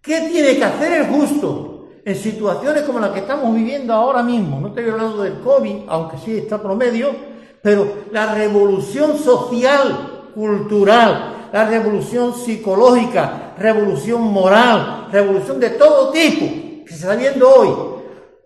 [0.00, 1.70] ¿Qué tiene que hacer el justo?
[2.04, 6.18] en situaciones como las que estamos viviendo ahora mismo, no estoy hablando del COVID, aunque
[6.18, 7.14] sí está promedio,
[7.62, 16.46] pero la revolución social, cultural, la revolución psicológica, revolución moral, revolución de todo tipo
[16.84, 18.00] que se está viendo hoy.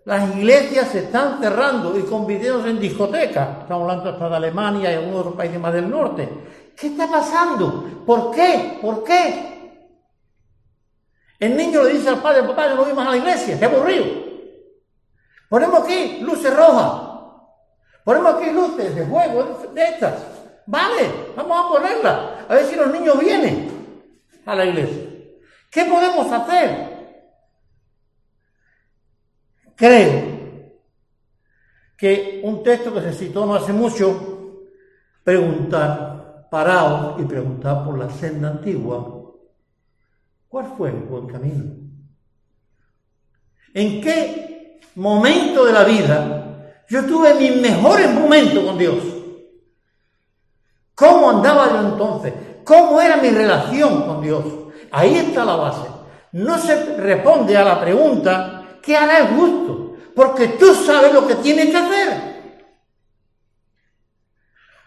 [0.04, 3.60] Las iglesias se están cerrando y convirtiéndose en discotecas.
[3.62, 6.28] Estamos hablando hasta de Alemania y algunos otros países más del norte.
[6.76, 8.02] ¿Qué está pasando?
[8.04, 8.78] ¿Por qué?
[8.82, 9.54] ¿Por qué?
[11.38, 14.04] El niño le dice al padre, papá, no voy a la iglesia, qué aburrido.
[15.48, 17.02] Ponemos aquí luces rojas.
[18.04, 20.33] Ponemos aquí luces de juego de estas.
[20.66, 22.20] Vale, vamos a ponerlas.
[22.48, 23.70] A ver si los niños vienen
[24.46, 25.04] a la iglesia.
[25.70, 26.94] ¿Qué podemos hacer?
[29.76, 30.34] Creo
[31.96, 34.68] que un texto que se citó no hace mucho,
[35.22, 39.24] preguntar, paraos y preguntar por la senda antigua
[40.54, 41.64] ¿Cuál fue el buen camino?
[43.74, 49.13] ¿En qué momento de la vida yo tuve mis mejores momentos con Dios?
[50.94, 52.32] ¿Cómo andaba yo entonces?
[52.64, 54.44] ¿Cómo era mi relación con Dios?
[54.90, 55.88] Ahí está la base.
[56.32, 59.96] No se responde a la pregunta, ¿qué hará el justo?
[60.14, 62.34] Porque tú sabes lo que tienes que hacer.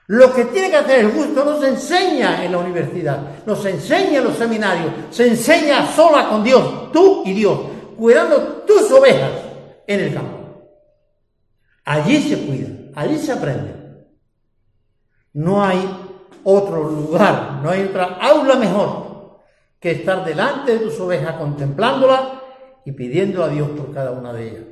[0.07, 3.71] Lo que tiene que hacer el gusto no se enseña en la universidad, no se
[3.71, 7.59] enseña en los seminarios, se enseña sola con Dios, tú y Dios,
[7.97, 9.31] cuidando tus ovejas
[9.85, 10.37] en el campo.
[11.83, 13.76] Allí se cuida, allí se aprende.
[15.37, 15.87] No hay
[16.45, 19.37] otro lugar, no hay otra aula mejor
[19.79, 22.41] que estar delante de tus ovejas contemplándolas
[22.85, 24.65] y pidiendo a Dios por cada una de ellas.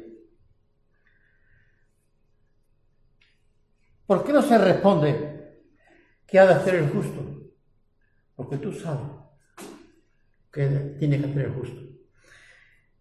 [4.07, 5.61] ¿Por qué no se responde
[6.25, 7.51] qué ha de hacer el justo?
[8.35, 9.05] Porque tú sabes
[10.51, 10.65] que
[10.97, 11.79] tiene que hacer el justo.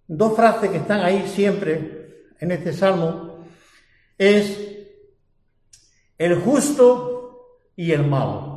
[0.06, 3.42] Dos frases que están ahí siempre en este salmo
[4.18, 4.60] es
[6.18, 7.14] el justo
[7.76, 8.54] y el malo.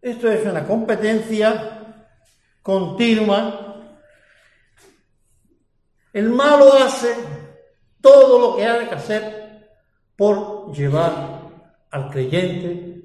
[0.00, 2.04] Esto es una competencia
[2.62, 3.82] continua.
[6.12, 7.14] El malo hace
[8.00, 9.68] todo lo que hay que hacer
[10.14, 11.50] por llevar
[11.90, 13.02] al creyente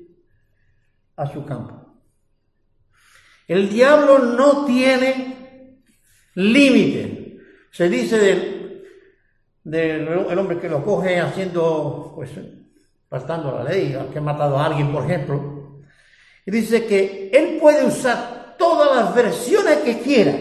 [1.16, 1.82] a su campo.
[3.48, 5.82] El diablo no tiene
[6.36, 7.40] límite.
[7.72, 8.84] Se dice del,
[9.64, 12.32] del hombre que lo coge haciendo, pues,
[13.12, 15.82] pasando la ley, que ha matado a alguien, por ejemplo,
[16.46, 20.34] y dice que él puede usar todas las versiones que quiera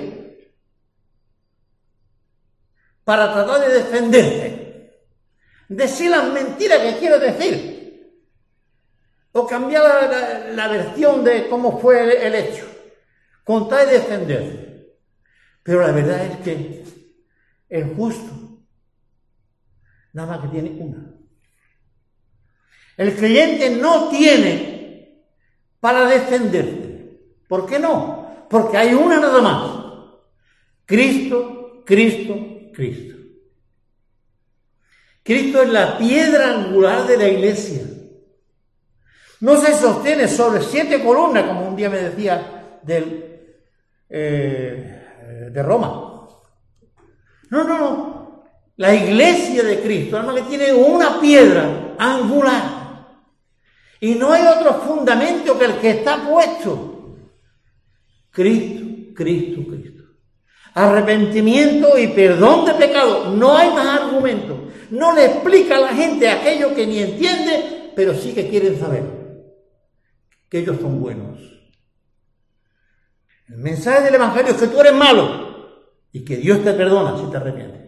[3.03, 5.03] para tratar de defenderte,
[5.69, 8.23] decir las mentiras que quiere decir,
[9.33, 12.67] o cambiar la, versión de cómo fue el, hecho,
[13.43, 14.95] contar y defenderse.
[15.65, 16.85] Pero la verdad es que
[17.69, 18.61] el justo
[20.13, 21.20] nada más que tiene una.
[23.01, 25.25] El creyente no tiene
[25.81, 27.19] para defenderte.
[27.49, 28.47] ¿Por qué no?
[28.51, 29.71] Porque hay una nada más.
[30.85, 32.37] Cristo, Cristo,
[32.75, 33.17] Cristo.
[35.23, 37.85] Cristo es la piedra angular de la iglesia.
[39.41, 42.81] No se sostiene sobre siete columnas, como un día me decía
[44.11, 46.29] eh, de Roma.
[47.49, 48.45] No, no, no.
[48.77, 52.80] La iglesia de Cristo, además que tiene una piedra angular.
[54.01, 57.17] Y no hay otro fundamento que el que está puesto.
[58.31, 60.05] Cristo, Cristo, Cristo.
[60.75, 63.35] Arrepentimiento y perdón de pecado.
[63.37, 64.69] No hay más argumento.
[64.91, 69.05] No le explica a la gente aquello que ni entiende, pero sí que quieren saber.
[70.49, 71.39] Que ellos son buenos.
[73.49, 75.51] El mensaje del Evangelio es que tú eres malo
[76.13, 77.81] y que Dios te perdona si te arrepientes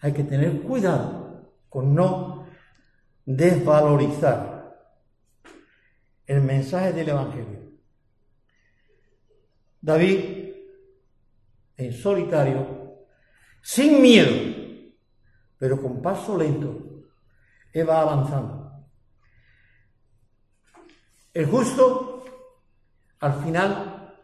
[0.00, 2.46] hay que tener cuidado con no
[3.26, 4.59] desvalorizar
[6.30, 7.58] el mensaje del Evangelio.
[9.80, 10.54] David,
[11.76, 13.04] en solitario,
[13.60, 14.30] sin miedo,
[15.58, 17.02] pero con paso lento,
[17.88, 18.86] va avanzando.
[21.34, 22.24] El justo,
[23.18, 24.16] al final,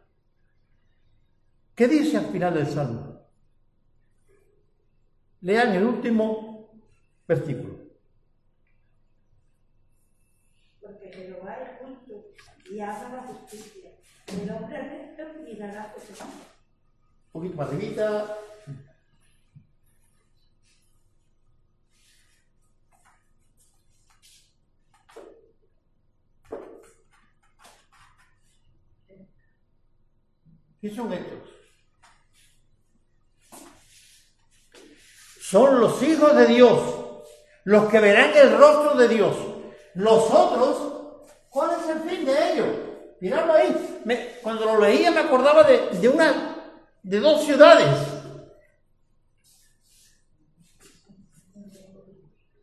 [1.74, 3.28] ¿qué dice al final del Salmo?
[5.40, 6.80] Lean el último
[7.26, 7.80] versículo.
[10.80, 11.36] Porque es
[12.70, 13.90] y haga la justicia.
[14.26, 16.30] El hombre recto mirará por su Un
[17.32, 18.36] poquito más arribita.
[30.80, 31.56] ¿Qué son estos?
[35.40, 37.24] Son los hijos de Dios,
[37.64, 39.36] los que verán el rostro de Dios.
[39.94, 40.95] Los otros,
[41.50, 42.68] ¿cuál es el fin de ellos?
[43.20, 44.38] Miradlo ahí.
[44.42, 46.56] cuando lo leía me acordaba de, una,
[47.02, 47.88] de dos ciudades.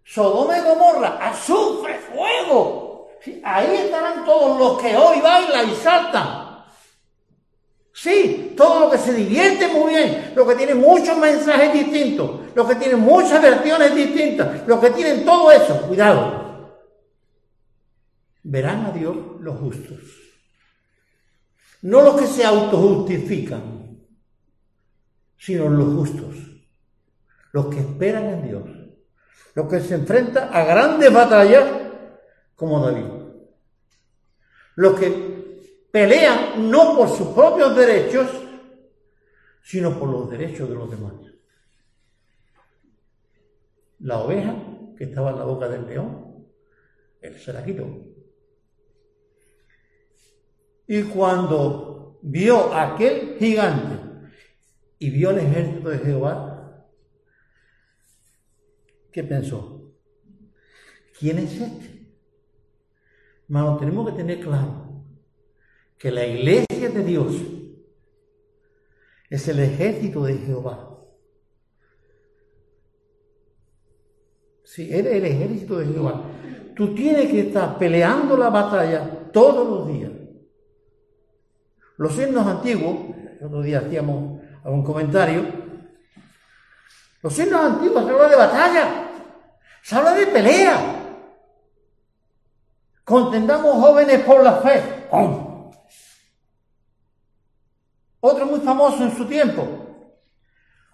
[0.06, 3.10] Sodoma y Gomorra, azufre, fuego.
[3.44, 6.44] Ahí estarán todos los que hoy bailan y saltan.
[7.94, 12.68] Sí, todo lo que se divierte muy bien, lo que tiene muchos mensajes distintos, lo
[12.68, 16.43] que tiene muchas versiones distintas, lo que tienen todo eso, cuidado.
[18.44, 20.00] Verán a Dios los justos,
[21.84, 23.98] no los que se autojustifican,
[25.38, 26.36] sino los justos,
[27.52, 28.64] los que esperan en Dios,
[29.56, 31.64] los que se enfrentan a grandes batallas
[32.56, 33.06] como David,
[34.76, 38.28] los que pelean no por sus propios derechos,
[39.62, 41.14] sino por los derechos de los demás.
[44.00, 44.56] La oveja
[44.98, 46.46] que estaba en la boca del león,
[47.22, 48.13] él se la quitó.
[50.88, 54.30] Y cuando vio aquel gigante
[55.00, 56.88] y vio el ejército de Jehová,
[59.12, 59.94] ¿qué pensó?
[61.18, 61.94] ¿Quién es este?
[63.48, 65.04] Hermano, tenemos que tener claro
[65.98, 67.36] que la iglesia de Dios
[69.30, 70.90] es el ejército de Jehová.
[74.64, 76.24] Si eres el ejército de Jehová,
[76.76, 80.13] tú tienes que estar peleando la batalla todos los días.
[81.98, 85.46] Los himnos antiguos, el otro día hacíamos algún comentario,
[87.22, 89.10] los himnos antiguos se habla de batalla,
[89.82, 91.00] se habla de pelea.
[93.04, 95.08] Contendamos jóvenes por la fe.
[98.20, 99.68] Otro muy famoso en su tiempo.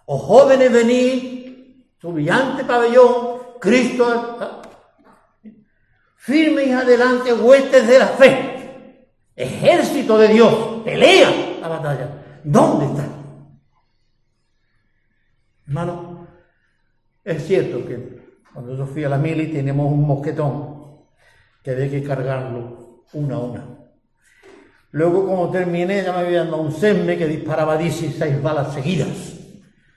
[0.06, 4.60] O jóvenes venid, su brillante pabellón, Cristo,
[6.16, 8.59] firme y adelante, huestes de la fe,
[9.42, 12.40] ejército de Dios, pelea la batalla.
[12.44, 13.06] ¿Dónde está?
[15.66, 16.26] Hermano,
[17.24, 18.20] es cierto que
[18.52, 20.80] cuando yo fui a la mili tenemos un mosquetón
[21.62, 23.80] que había que cargarlo una a una.
[24.92, 29.38] Luego, cuando terminé, ya me habían dado un SEMME que disparaba 16 balas seguidas.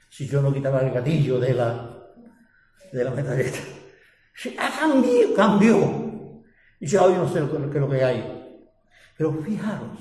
[0.09, 1.89] Si yo no quitaba el gatillo de la,
[2.91, 3.57] de la metralleta.
[4.59, 6.43] Ha cambiado, cambió.
[6.79, 8.32] Y ya hoy no sé lo que, lo que hay.
[9.23, 9.97] Pero fijaros,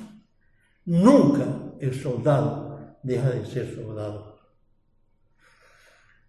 [0.85, 1.45] nunca
[1.79, 4.41] el soldado deja de ser soldado.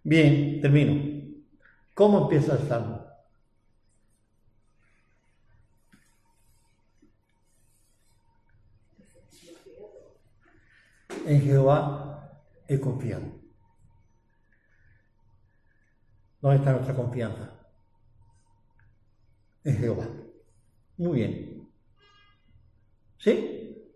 [0.04, 1.42] Bien, termino.
[1.92, 3.04] ¿Cómo empieza el salmo?
[11.26, 13.26] En Jehová he confiado.
[16.40, 17.50] ¿Dónde está nuestra confianza?
[19.64, 20.06] En Jehová.
[20.96, 21.53] Muy bien.
[23.24, 23.90] ¿Sí?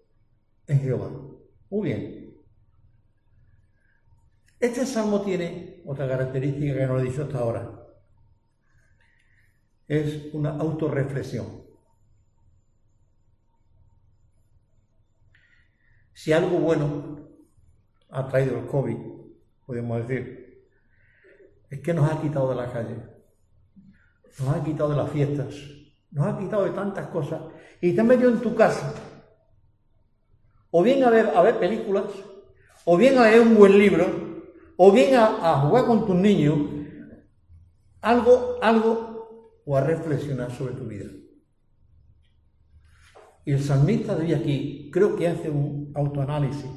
[0.67, 1.11] En Jehová.
[1.69, 2.35] Muy bien.
[4.59, 7.79] Este salmo tiene otra característica que no he dicho hasta ahora.
[9.87, 11.63] Es una autorreflexión.
[16.15, 17.29] Si algo bueno
[18.09, 18.97] ha traído el COVID,
[19.67, 20.71] podemos decir,
[21.69, 22.97] es que nos ha quitado de la calle,
[24.39, 25.55] nos ha quitado de las fiestas,
[26.13, 27.43] nos ha quitado de tantas cosas
[27.83, 28.95] y te has metido en tu casa,
[30.71, 32.05] o bien a ver, a ver películas,
[32.85, 34.07] o bien a leer un buen libro,
[34.77, 36.59] o bien a, jugar con tus niños,
[38.01, 41.07] algo, algo, o a reflexionar sobre tu vida.
[43.45, 46.71] Y el salmista de hoy aquí creo que hace un autoanálisis.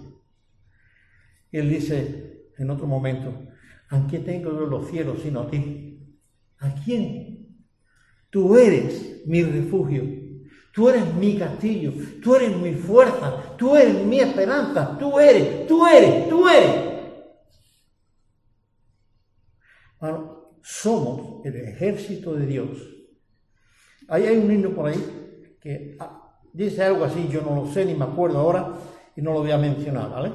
[1.51, 3.33] Y él dice en otro momento,
[3.89, 6.17] ¿a quién tengo yo los cielos sino a ti?
[6.59, 7.65] ¿A quién?
[8.29, 10.20] Tú eres mi refugio,
[10.71, 15.85] tú eres mi castillo, tú eres mi fuerza, tú eres mi esperanza, tú eres, tú
[15.85, 16.91] eres, tú eres.
[19.99, 22.69] Bueno, somos el ejército de Dios.
[24.07, 27.85] Ahí hay un himno por ahí que ah, dice algo así, yo no lo sé
[27.85, 28.73] ni me acuerdo ahora
[29.15, 30.31] y no lo voy a mencionar, ¿vale?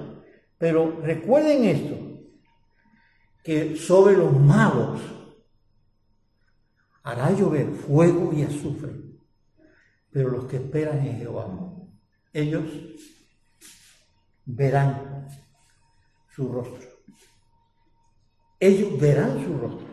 [0.58, 2.06] Pero recuerden esto,
[3.42, 5.00] que sobre los malos
[7.04, 8.90] hará llover fuego y azufre,
[10.16, 11.46] pero los que esperan en Jehová,
[12.32, 12.64] ellos
[14.46, 15.28] verán
[16.30, 16.96] su rostro
[18.58, 19.86] ellos verán su rostro.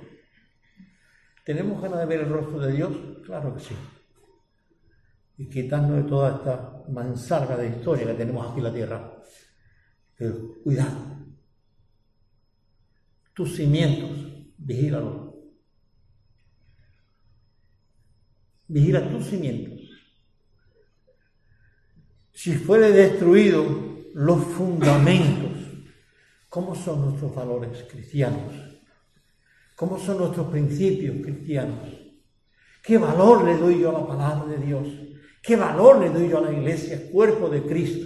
[1.44, 2.92] ¿Tenemos ganas de ver el rostro de Dios?
[3.26, 3.76] Claro que sí.
[5.38, 9.24] Y quitarnos de toda esta mansarga de historia que tenemos aquí en la tierra.
[10.16, 11.18] Pero cuidado.
[13.34, 14.12] Tus cimientos,
[14.58, 15.34] vigílalos.
[18.70, 19.73] Vigila tus cimientos.
[22.34, 23.66] Si fuere destruido
[24.14, 25.54] los fundamentos
[26.54, 28.54] ¿Cómo son nuestros valores cristianos?
[29.76, 31.80] ¿Cómo son nuestros principios cristianos?
[32.84, 34.88] ¿Qué valor le doy yo a la palabra de Dios?
[35.42, 38.06] ¿Qué valor le doy yo a la iglesia, cuerpo de Cristo?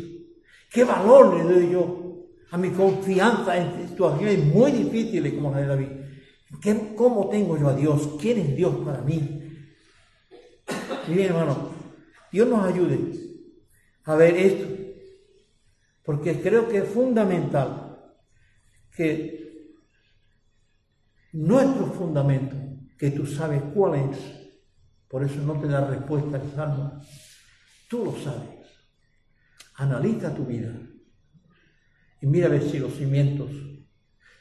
[0.71, 5.67] ¿Qué valor le doy yo a mi confianza en situaciones muy difíciles como la de
[5.67, 5.87] David?
[6.61, 8.11] ¿Qué, ¿Cómo tengo yo a Dios?
[8.17, 9.43] ¿Quién es Dios para mí?
[11.05, 11.69] Bien, hermano,
[12.31, 13.26] Dios nos ayude
[14.07, 14.67] a ver esto,
[16.03, 18.13] porque creo que es fundamental
[18.95, 19.75] que
[21.33, 22.55] nuestro fundamento,
[22.97, 24.17] que tú sabes cuál es,
[25.09, 27.01] por eso no te da respuesta el Salmo,
[27.89, 28.65] tú lo sabes.
[29.75, 30.73] Analiza tu vida
[32.21, 33.51] y mira a ver si los cimientos,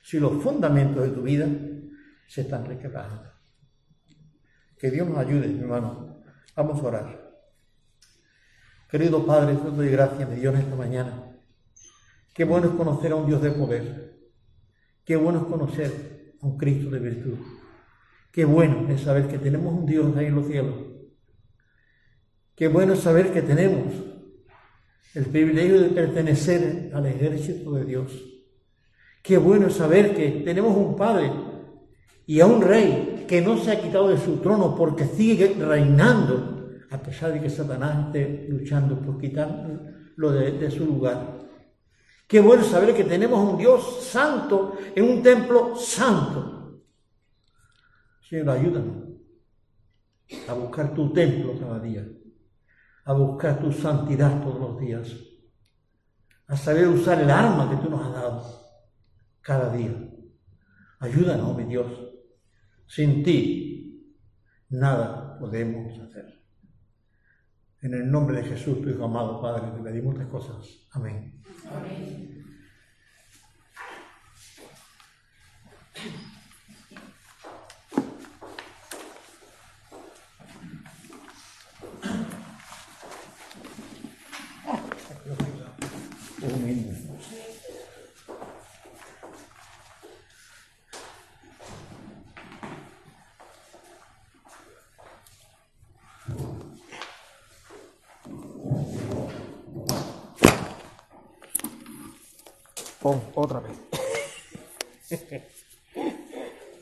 [0.01, 1.49] si los fundamentos de tu vida
[2.29, 3.33] se están requebrando.
[4.79, 6.23] Que Dios nos ayude, mi hermano.
[6.55, 7.26] Vamos a orar.
[8.97, 11.37] Querido Padre, te doy gracias, mi Dios, esta mañana.
[12.33, 14.17] Qué bueno es conocer a un Dios de poder.
[15.05, 17.37] Qué bueno es conocer a un Cristo de virtud.
[18.33, 20.77] Qué bueno es saber que tenemos un Dios ahí en los cielos.
[22.55, 23.93] Qué bueno es saber que tenemos
[25.13, 28.13] el privilegio de pertenecer al ejército de Dios.
[29.23, 31.33] Qué bueno es saber que tenemos un Padre
[32.25, 36.56] y a un Rey que no se ha quitado de su trono porque sigue reinando,
[36.97, 39.49] a pesar de que Satanás esté luchando por quitar
[40.17, 41.39] lo de, de su lugar.
[42.27, 46.83] Qué bueno saber que tenemos un Dios santo en un templo santo.
[48.29, 48.97] Señor, ayúdanos
[50.49, 52.05] a buscar tu templo cada día,
[53.05, 55.15] a buscar tu santidad todos los días,
[56.49, 58.43] a saber usar el arma que tú nos has dado
[59.43, 59.95] cada día.
[60.99, 61.87] Ayúdanos, mi Dios.
[62.87, 64.17] Sin ti
[64.71, 66.36] nada podemos hacer.
[67.87, 70.89] En el nombre de Jesús, tu Hijo amado Padre, te pedimos estas cosas.
[70.91, 71.41] Amén.
[71.71, 72.26] Amén.
[103.35, 103.77] Otra vez.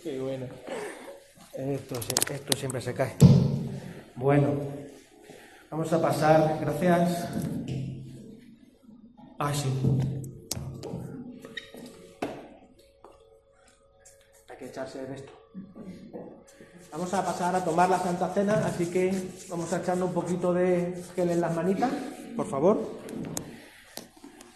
[0.03, 0.47] Qué bueno.
[1.53, 1.95] Esto,
[2.33, 3.15] esto siempre se cae.
[4.17, 4.55] Bueno,
[5.71, 7.29] vamos a pasar, gracias.
[9.39, 9.69] Ah, sí.
[14.49, 15.33] Hay que echarse de esto.
[16.93, 19.13] Vamos a pasar a tomar la Santa Cena, así que
[19.49, 21.91] vamos a echarle un poquito de gel en las manitas,
[22.37, 23.04] por favor.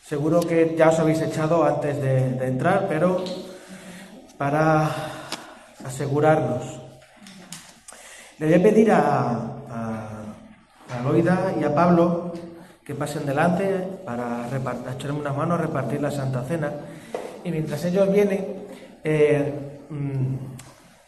[0.08, 3.20] Seguro que ya os habéis echado antes de, entrar, pero
[4.40, 4.88] para
[5.84, 6.64] asegurarnos.
[8.38, 9.52] Le voy a pedir a,
[11.04, 12.32] Loida y a Pablo
[12.82, 14.48] que pasen delante para
[14.96, 16.72] echarme una mano a repartir la Santa Cena.
[17.44, 18.64] Y mientras ellos vienen,
[19.04, 19.52] eh,
[19.90, 20.36] mm,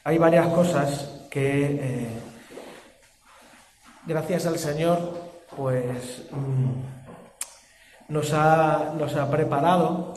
[0.04, 2.08] hay varias cosas que, eh,
[4.04, 4.98] gracias al Señor,
[5.56, 6.28] pues...
[6.32, 6.99] Mm,
[8.10, 10.12] nos ha, nos ha preparado,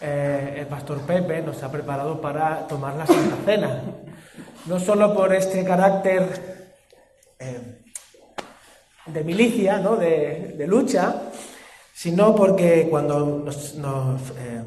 [0.00, 3.82] eh, el pastor Pepe nos ha preparado para tomar la Santa Cena.
[4.66, 6.66] No solo por este carácter
[7.38, 7.82] eh,
[9.06, 9.96] de milicia, ¿no?
[9.96, 11.30] de, lucha,
[11.94, 14.64] sino porque cuando nos, nos, eh,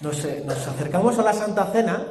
[0.00, 2.06] nos, acercamos a la Santa Cena,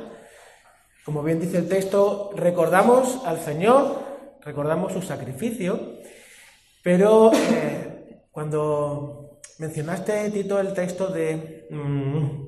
[1.06, 4.00] como bien dice el texto, recordamos al Señor,
[4.42, 5.98] recordamos su sacrificio,
[6.84, 7.32] pero
[8.32, 11.68] cuando mencionaste, Tito, el texto de...
[11.70, 12.48] Mm,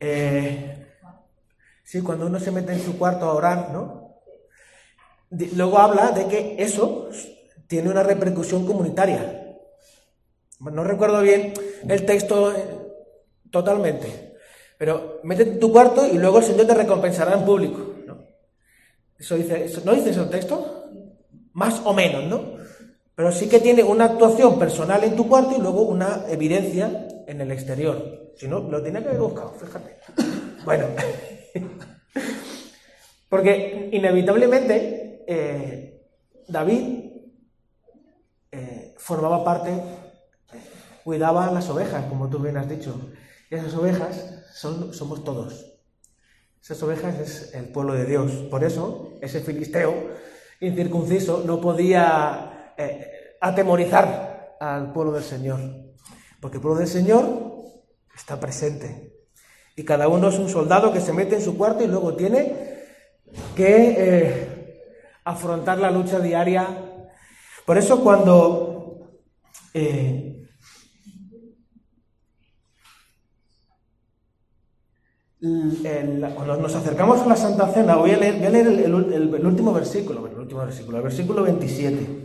[0.00, 0.86] eh,
[1.84, 4.18] sí, cuando uno se mete en su cuarto a orar, ¿no?
[5.30, 7.08] Luego habla de que eso
[7.66, 9.56] tiene una repercusión comunitaria.
[10.60, 11.54] No recuerdo bien
[11.88, 12.64] el texto eh,
[13.50, 14.36] totalmente,
[14.78, 17.94] pero métete en tu cuarto y luego el Señor te recompensará en público.
[18.06, 18.24] ¿no?
[19.18, 20.90] Eso dice, ¿No dice eso el texto?
[21.52, 22.51] Más o menos, ¿no?
[23.22, 27.40] Pero sí que tiene una actuación personal en tu cuarto y luego una evidencia en
[27.40, 28.32] el exterior.
[28.36, 29.96] Si no, lo tenía que haber buscado, fíjate.
[30.64, 30.86] Bueno,
[33.28, 36.04] porque inevitablemente eh,
[36.48, 37.12] David
[38.50, 39.70] eh, formaba parte,
[41.04, 43.12] cuidaba las ovejas, como tú bien has dicho.
[43.52, 45.78] Y esas ovejas son, somos todos.
[46.60, 48.32] Esas ovejas es el pueblo de Dios.
[48.50, 49.94] Por eso, ese filisteo
[50.58, 53.11] incircunciso no podía eh,
[53.42, 55.60] atemorizar al pueblo del Señor.
[56.40, 57.64] Porque el pueblo del Señor
[58.14, 59.12] está presente.
[59.76, 62.54] Y cada uno es un soldado que se mete en su cuarto y luego tiene
[63.56, 64.82] que eh,
[65.24, 66.66] afrontar la lucha diaria.
[67.66, 69.18] Por eso cuando
[69.74, 70.38] eh,
[76.36, 80.60] cuando nos acercamos a la Santa Cena, voy a leer, el, último versículo, el último
[80.60, 82.21] versículo, el versículo 27.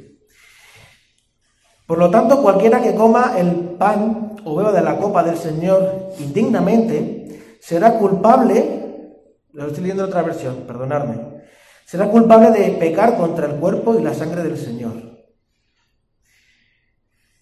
[1.87, 6.11] Por lo tanto, cualquiera que coma el pan o beba de la copa del Señor
[6.19, 9.13] indignamente será culpable,
[9.53, 11.43] lo estoy leyendo en otra versión, perdonadme,
[11.85, 14.93] será culpable de pecar contra el cuerpo y la sangre del Señor.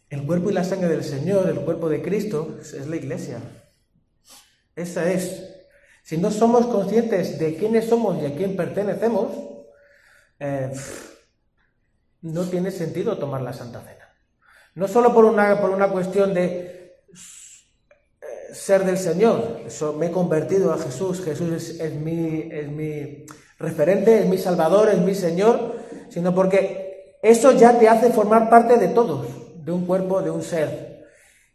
[0.09, 3.39] El cuerpo y la sangre del Señor, el cuerpo de Cristo, es la iglesia.
[4.75, 5.43] Esa es.
[6.03, 9.31] Si no somos conscientes de quiénes somos y a quién pertenecemos,
[10.39, 10.71] eh,
[12.21, 14.04] no tiene sentido tomar la Santa Cena.
[14.75, 17.13] No solo por una, por una cuestión de eh,
[18.53, 23.25] ser del Señor, eso, me he convertido a Jesús, Jesús es, mi, es mi
[23.57, 25.77] referente, es mi Salvador, es mi Señor,
[26.09, 29.27] sino porque eso ya te hace formar parte de todos,
[29.63, 31.07] de un cuerpo, de un ser.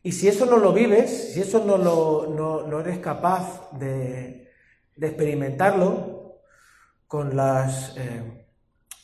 [0.03, 4.49] Y si eso no lo vives, si eso no, lo, no, eres capaz de,
[4.99, 6.41] experimentarlo
[7.07, 8.47] con, las, eh,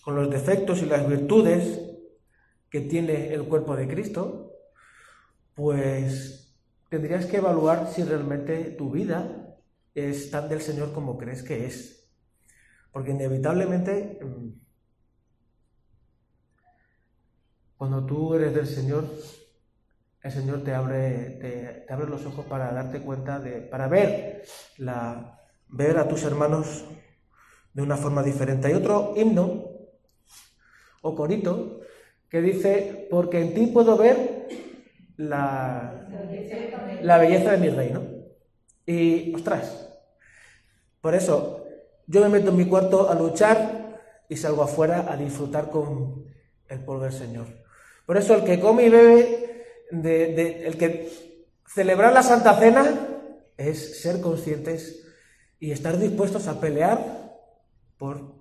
[0.02, 1.85] con los defectos y las virtudes
[2.76, 4.52] que tiene el cuerpo de Cristo,
[5.54, 6.54] pues
[6.90, 9.56] tendrías que evaluar si realmente tu vida
[9.94, 12.10] es tan del Señor como crees que es.
[12.92, 14.48] Porque inevitablemente, mm,
[17.78, 19.08] cuando tú eres del Señor,
[20.22, 24.44] el Señor te abre, te, abre los ojos para darte cuenta de, para ver,
[24.76, 26.84] la, ver a tus hermanos
[27.72, 28.68] de una forma diferente.
[28.68, 29.64] Hay otro himno
[31.00, 31.80] o corito
[32.28, 34.48] que dice, porque en ti puedo ver
[35.16, 36.08] la,
[37.02, 38.02] la belleza de mi reino.
[38.84, 39.88] Y, ostras,
[41.00, 41.64] por eso
[42.06, 46.24] yo me meto en mi cuarto a luchar y salgo afuera a disfrutar con
[46.68, 47.46] el pueblo del Señor.
[48.06, 51.10] Por eso el que come y bebe, el que
[51.66, 52.84] celebrar la Santa Cena
[53.56, 55.04] es ser conscientes
[55.58, 57.34] y estar dispuestos a pelear
[57.98, 58.35] por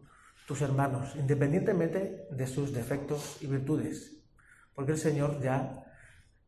[0.45, 4.17] tus hermanos, independientemente de sus defectos y virtudes,
[4.73, 5.83] porque el Señor ya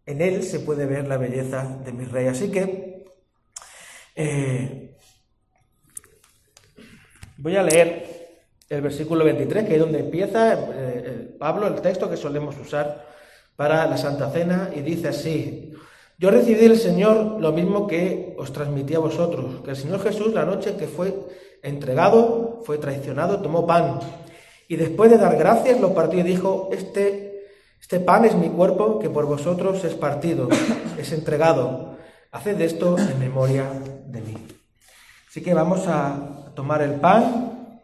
[0.05, 2.27] en él se puede ver la belleza de mi rey.
[2.27, 3.05] Así que
[4.15, 4.95] eh,
[7.37, 8.17] voy a leer
[8.69, 13.05] el versículo 23, que es donde empieza eh, Pablo, el texto que solemos usar
[13.55, 15.73] para la Santa Cena, y dice así,
[16.19, 20.33] yo recibí del Señor lo mismo que os transmití a vosotros, que el Señor Jesús
[20.33, 21.13] la noche que fue
[21.61, 23.99] entregado, fue traicionado, tomó pan,
[24.67, 27.27] y después de dar gracias lo partió y dijo, este
[27.81, 30.49] este pan es mi cuerpo que por vosotros es partido,
[30.97, 31.97] es entregado.
[32.31, 33.69] Haced esto en memoria
[34.05, 34.47] de mí.
[35.29, 37.79] Así que vamos a tomar el pan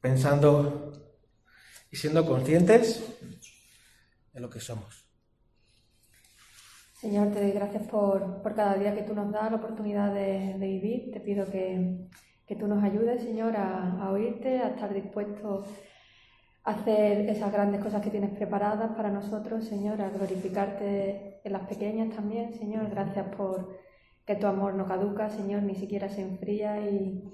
[0.00, 0.92] pensando
[1.90, 3.02] y siendo conscientes
[4.32, 5.01] de lo que somos.
[7.02, 11.10] Señor, te doy gracias por, cada día que tú nos das la oportunidad de vivir.
[11.10, 12.06] Te pido que,
[12.46, 15.66] que tú nos ayudes, Señor, a, oírte, a estar dispuestos
[16.64, 21.66] a hacer esas grandes cosas que tienes preparadas para nosotros, Señor, a glorificarte en las
[21.66, 22.88] pequeñas también, Señor.
[22.88, 23.80] Gracias por
[24.24, 27.24] que tu amor no caduca, Señor, ni siquiera se enfría y,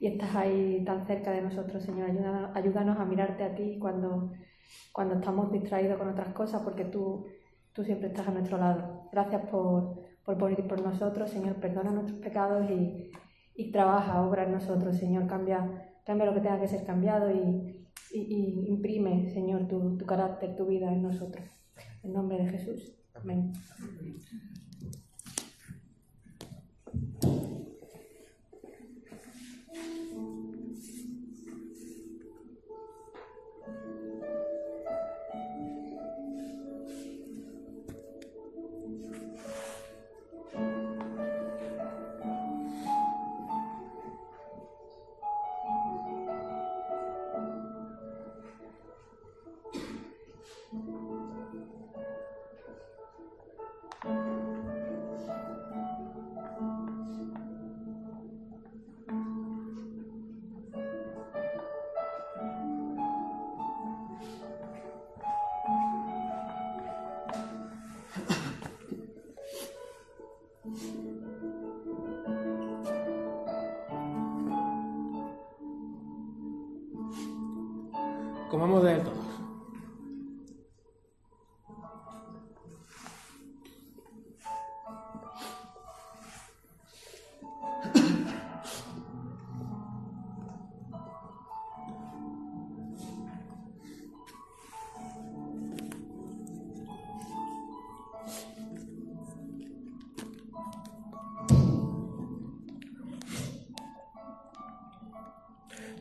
[0.00, 2.10] estás ahí tan cerca de nosotros, Señor.
[2.54, 4.30] ayúdanos a mirarte a ti cuando,
[4.92, 7.26] cuando estamos distraídos con otras cosas, porque tú,
[7.72, 8.97] tú siempre estás a nuestro lado.
[9.12, 11.56] Gracias por, por por nosotros, Señor.
[11.56, 13.10] Perdona nuestros pecados y
[13.58, 17.84] y trabaja, obra en nosotros, Señor, cambia, cambia lo que tenga que ser cambiado y,
[18.68, 21.44] imprime, Señor, tu, tu carácter, tu vida en nosotros.
[22.04, 22.94] En nombre de Jesús.
[23.14, 23.52] Amén.
[27.20, 27.57] Comamos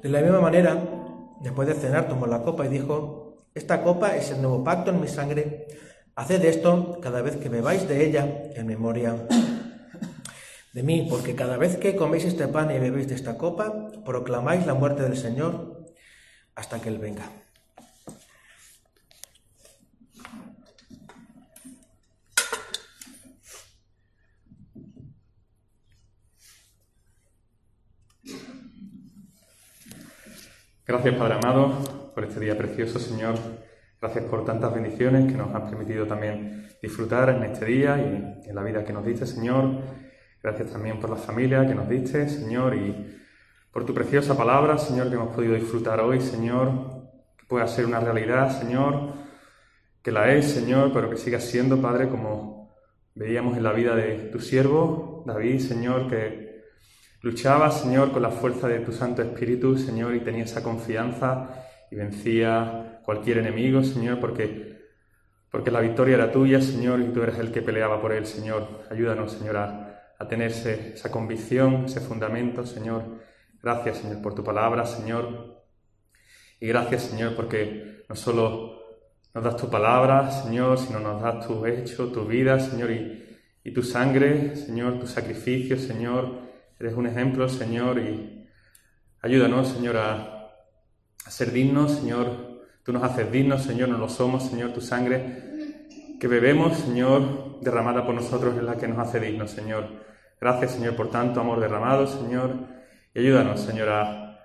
[0.07, 0.81] De la misma manera,
[1.41, 5.01] Después de cenar tomó la copa y dijo, esta copa es el nuevo pacto en
[5.01, 5.67] mi sangre,
[6.15, 8.25] haced esto cada vez que bebáis de ella
[8.55, 9.27] en memoria
[10.73, 14.65] de mí, porque cada vez que coméis este pan y bebéis de esta copa, proclamáis
[14.65, 15.85] la muerte del Señor
[16.55, 17.29] hasta que Él venga.
[30.88, 33.35] Gracias, Padre amado, por este día precioso, Señor.
[33.99, 38.55] Gracias por tantas bendiciones que nos han permitido también disfrutar en este día y en
[38.55, 39.81] la vida que nos diste, Señor.
[40.41, 43.19] Gracias también por la familia que nos diste, Señor, y
[43.69, 46.72] por tu preciosa palabra, Señor, que hemos podido disfrutar hoy, Señor.
[47.38, 49.11] Que pueda ser una realidad, Señor,
[50.01, 52.72] que la es, Señor, pero que siga siendo, Padre, como
[53.14, 56.46] veíamos en la vida de tu siervo, David, Señor, que
[57.22, 61.49] Luchaba, Señor, con la fuerza de tu Santo Espíritu, Señor, y tenía esa confianza
[61.89, 64.81] y vencía cualquier enemigo, Señor, porque,
[65.49, 68.84] porque la victoria era tuya, Señor, y tú eres el que peleaba por él, Señor.
[68.91, 73.03] Ayúdanos, Señor, a, a tener esa convicción, ese fundamento, Señor.
[73.64, 75.65] Gracias, Señor, por tu palabra, Señor.
[76.60, 78.77] Y gracias, Señor, porque no solo
[79.34, 83.72] nos das tu palabra, Señor, sino nos das tu hecho, tu vida, Señor, y, y
[83.72, 86.46] tu sangre, Señor, tu sacrificio, Señor.
[86.79, 88.47] Eres un ejemplo, Señor, y
[89.21, 90.33] ayúdanos, Señor, a,
[91.27, 92.65] ser dignos, Señor.
[92.83, 95.47] Tú nos haces dignos, Señor, no lo somos, Señor, tu sangre
[96.19, 99.87] que bebemos, Señor, derramada por nosotros es la que nos hace dignos, Señor.
[100.39, 102.55] Gracias, Señor, por tanto amor derramado, Señor.
[103.13, 104.39] Y ayúdanos, Señor, a,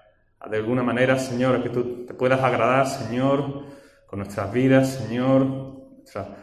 [0.50, 3.66] de alguna manera, Señor, a que tú te puedas agradar, Señor,
[4.06, 5.46] con nuestras vidas, Señor.
[5.98, 6.42] Nuestra,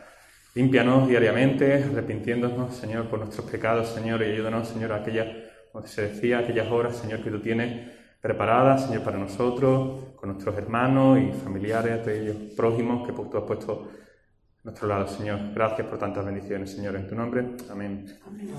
[0.55, 5.27] Límpianos diariamente, arrepintiéndonos, Señor, por nuestros pecados, Señor, y ayúdanos, Señor, a aquellas,
[5.71, 7.91] como se decía, aquellas horas, Señor, que tú tienes
[8.21, 13.89] preparadas, Señor, para nosotros, con nuestros hermanos y familiares, aquellos prójimos que tú has puesto
[13.91, 15.53] a nuestro lado, Señor.
[15.53, 17.45] Gracias por tantas bendiciones, Señor, en tu nombre.
[17.69, 18.05] Amén.
[18.25, 18.49] Amén.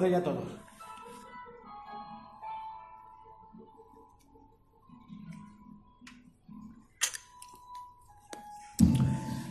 [0.00, 0.48] De ella todos.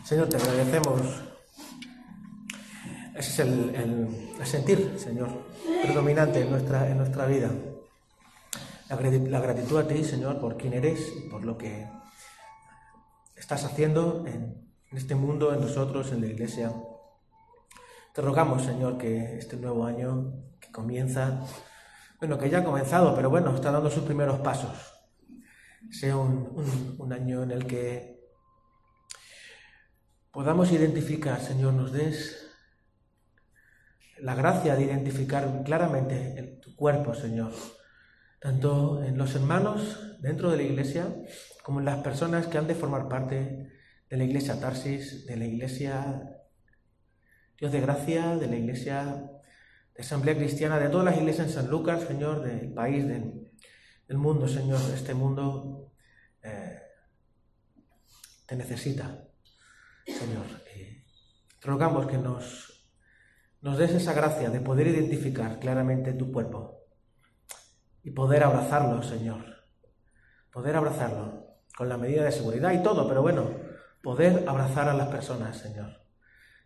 [0.04, 1.02] Señor, te agradecemos.
[3.16, 5.30] Ese es el, sentir, Señor,
[5.82, 7.50] predominante en nuestra, en nuestra vida.
[8.90, 11.88] La, gratitud a ti, Señor, por quién eres y por lo que
[13.38, 16.74] estás haciendo en, en este mundo, en nosotros, en la iglesia.
[18.14, 21.42] Te rogamos, Señor, que este nuevo año que comienza,
[22.20, 24.94] bueno, que ya ha comenzado, pero bueno, está dando sus primeros pasos,
[25.90, 28.22] sea un, año en el que
[30.30, 32.52] podamos identificar, Señor, nos des
[34.20, 37.52] la gracia de identificar claramente tu cuerpo, Señor,
[38.40, 41.08] tanto en los hermanos dentro de la iglesia
[41.64, 43.72] como en las personas que han de formar parte
[44.08, 46.43] de la iglesia Tarsis, de la iglesia
[47.60, 49.30] Dios de gracia, de la iglesia
[49.96, 54.48] de Asamblea Cristiana, de todas las iglesias en San Lucas, Señor, del país, del, mundo,
[54.48, 55.92] Señor, este mundo
[56.44, 56.80] eh,
[58.46, 59.28] te necesita,
[60.06, 60.46] Señor.
[61.60, 62.92] Te rogamos que nos,
[63.62, 66.86] nos des esa gracia de poder identificar claramente tu cuerpo
[68.04, 69.46] y poder abrazarlo, Señor.
[70.52, 73.50] Poder abrazarlo con la medida de seguridad y todo, pero bueno,
[74.04, 76.03] poder abrazar a las personas, Señor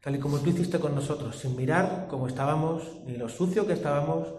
[0.07, 3.73] tal y como tú hiciste con nosotros, sin mirar cómo estábamos, ni lo sucio que
[3.73, 4.35] estábamos,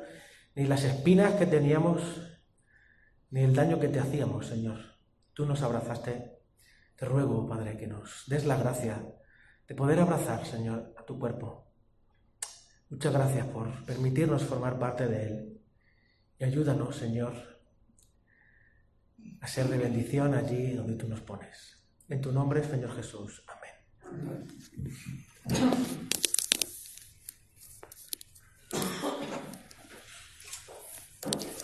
[0.55, 2.01] ni las espinas que teníamos,
[3.29, 4.79] ni el daño que te hacíamos, Señor.
[5.35, 6.39] Tú nos abrazaste.
[6.97, 9.15] Te ruego, Padre, que nos des la gracia
[9.67, 11.71] de poder abrazar, Señor, a tu cuerpo.
[12.89, 15.61] Muchas gracias por permitirnos formar parte de él.
[16.39, 17.35] Y ayúdanos, Señor,
[19.43, 21.77] a ser de bendición allí donde tú nos pones.
[22.09, 23.45] En tu nombre, Señor Jesús.
[23.47, 24.49] Amén.
[25.47, 25.75] Thank
[31.43, 31.58] you.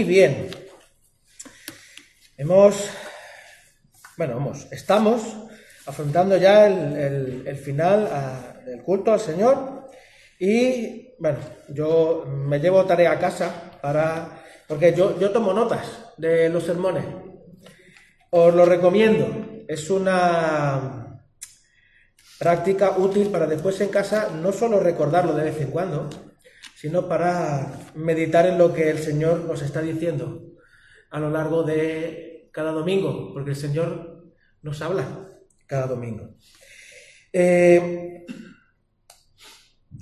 [0.00, 0.48] Muy bien.
[2.38, 2.88] Hemos.
[4.16, 4.66] Bueno, vamos.
[4.70, 5.20] Estamos
[5.84, 9.90] afrontando ya el, final ah, del culto al Señor.
[10.38, 11.36] Y bueno,
[11.68, 14.42] yo me llevo tarea a casa para.
[14.66, 15.86] Porque yo, yo tomo notas
[16.16, 17.04] de los sermones.
[18.30, 19.64] Os lo recomiendo.
[19.68, 21.20] Es una
[22.38, 26.08] práctica útil para después en casa no solo recordarlo de vez en cuando,
[26.80, 30.54] sino para meditar en lo que el Señor nos está diciendo
[31.10, 34.32] a lo largo de cada domingo, porque el Señor
[34.62, 35.28] nos habla
[35.66, 36.36] cada domingo.
[37.34, 38.24] Eh,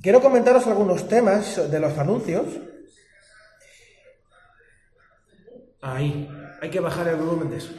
[0.00, 2.46] quiero comentaros algunos temas de los anuncios.
[5.80, 6.30] Ahí,
[6.60, 7.72] hay que bajar el volumen de eso.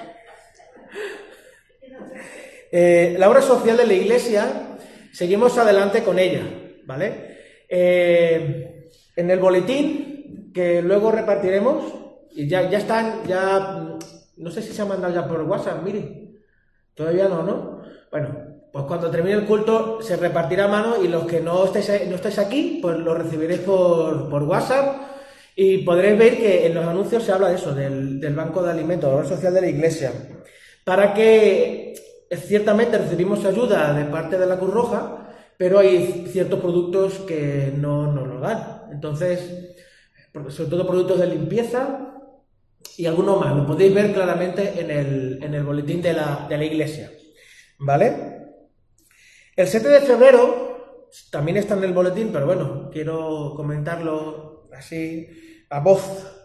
[2.69, 4.77] Eh, la obra social de la iglesia,
[5.13, 6.43] seguimos adelante con ella,
[6.83, 7.37] ¿vale?
[7.69, 8.75] Eh,
[9.19, 11.83] en el boletín, que luego repartiremos,
[12.31, 13.97] y ya, ya están, ya,
[14.37, 16.35] no sé si se ha mandado ya por WhatsApp, mire,
[16.93, 17.81] todavía no, ¿no?
[18.11, 18.29] Bueno,
[18.71, 22.15] pues cuando termine el culto se repartirá a mano y los que no estéis, no
[22.15, 25.01] estáis aquí, pues lo recibiréis por, por WhatsApp.
[25.55, 29.13] Y podréis ver que en los anuncios se habla de eso, del, banco de alimentos,
[29.13, 30.13] la social de la iglesia,
[30.85, 31.93] para que
[32.47, 35.28] ciertamente recibimos ayuda de parte de la Cruz Roja,
[35.59, 38.83] pero hay ciertos productos que no nos lo dan.
[38.93, 39.75] Entonces,
[40.47, 42.15] sobre todo productos de limpieza
[42.95, 43.53] y algunos más.
[43.53, 47.11] Lo podéis ver claramente en el, en el boletín de la, de la iglesia.
[47.77, 48.15] ¿Vale?
[49.53, 55.27] El 7 de febrero también está en el boletín, pero bueno, quiero comentarlo así
[55.69, 56.37] a voz.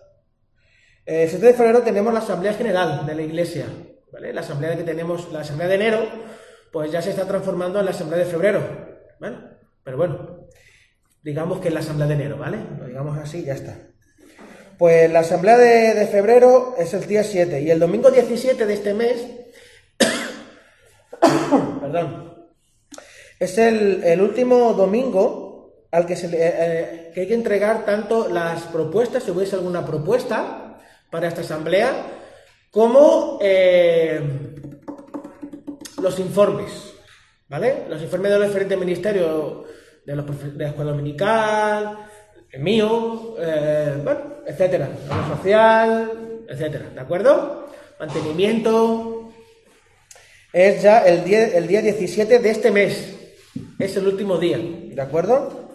[1.07, 3.67] El 7 de febrero tenemos la Asamblea General de la Iglesia.
[4.13, 4.33] ¿vale?
[4.33, 6.01] La asamblea que tenemos, la asamblea de enero,
[6.73, 9.37] pues ya se está transformando en la asamblea de febrero, ¿vale?
[9.83, 10.49] Pero bueno,
[11.23, 12.59] digamos que es la asamblea de enero, ¿vale?
[12.79, 13.77] Lo digamos así, ya está.
[14.79, 18.93] Pues la asamblea de, febrero es el día 7 y el domingo 17 de este
[18.93, 19.27] mes,
[21.81, 22.35] perdón,
[23.39, 29.23] es el, último domingo al que, se eh, eh, hay que entregar tanto las propuestas,
[29.23, 30.81] si hubiese alguna propuesta
[31.11, 32.07] para esta asamblea,
[32.73, 34.21] como eh,
[36.03, 36.94] los informes,
[37.89, 39.65] Los informes de los diferentes ministerios
[40.05, 41.99] de, la escuela dominical,
[42.51, 44.89] el mío, eh, bueno, etcétera,
[45.37, 47.69] social, etcétera, ¿de acuerdo?
[48.01, 49.33] Mantenimiento.
[50.53, 53.15] Es ya el día, el día 17 de este mes,
[53.79, 55.71] es el último día, ¿de acuerdo?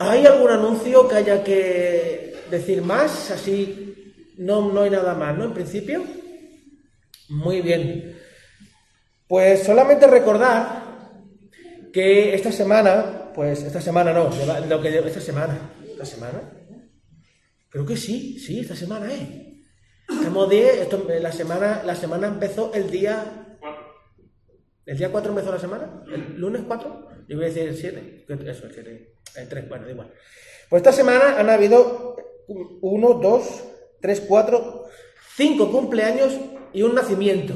[0.00, 5.44] ¿Hay algún anuncio que haya que decir más, así no, no hay nada más, ¿no?
[5.44, 6.02] En principio.
[7.28, 8.15] Muy bien.
[9.28, 10.86] Pues solamente recordar
[11.92, 14.30] que esta semana, pues esta semana no,
[14.68, 16.42] lo que esta semana, esta semana,
[17.68, 19.62] creo que sí, sí, esta semana, ¿eh?
[20.08, 23.56] Estamos de, la semana, la semana empezó el día,
[24.84, 28.26] el día 4 empezó la semana, el lunes 4, yo voy a decir el 7,
[28.28, 30.12] eso, el 7, el 3, bueno, da igual.
[30.68, 32.16] Pues esta semana han habido
[32.46, 33.64] uno, dos,
[34.00, 34.84] tres, cuatro,
[35.36, 36.32] cinco cumpleaños
[36.72, 37.54] y un nacimiento.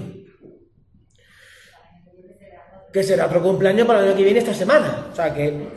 [2.92, 5.08] Que será otro cumpleaños para el año que viene esta semana.
[5.12, 5.68] O sea que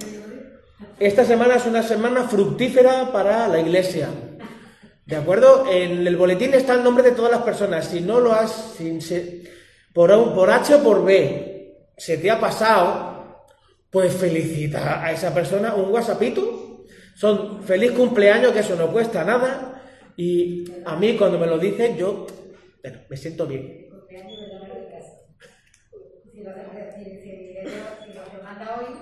[0.99, 4.10] esta semana es una semana fructífera para la iglesia.
[5.06, 5.65] ¿De acuerdo?
[5.69, 7.88] En el boletín está el nombre de todas las personas.
[7.88, 8.99] Si no lo has, sin
[9.94, 13.45] por, por H o por B, se te ha pasado,
[13.90, 16.85] pues felicita a esa persona un WhatsAppito.
[17.15, 19.84] Son feliz cumpleaños, que eso no cuesta nada.
[20.15, 22.26] Y a mí cuando me lo dicen, yo
[22.81, 23.82] bueno, me siento bien.
[26.44, 28.94] Si lo manda hoy,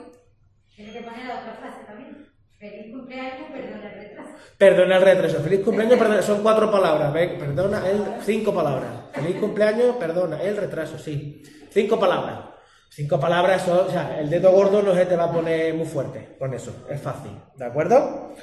[0.75, 2.27] tiene que poner otra frase también.
[2.59, 4.29] Feliz cumpleaños, perdona el retraso.
[4.57, 5.39] Perdona el retraso.
[5.39, 6.21] Feliz cumpleaños, perdona.
[6.21, 7.11] Son cuatro palabras.
[7.11, 8.03] Perdona el.
[8.21, 8.91] Cinco palabras.
[9.13, 11.41] Feliz cumpleaños, perdona el retraso, sí.
[11.71, 12.41] Cinco palabras.
[12.89, 13.87] Cinco palabras son.
[13.87, 16.85] O sea, el dedo gordo no se te va a poner muy fuerte con eso.
[16.89, 17.31] Es fácil.
[17.55, 18.35] ¿De acuerdo?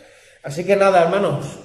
[0.42, 1.60] Así que nada, hermanos.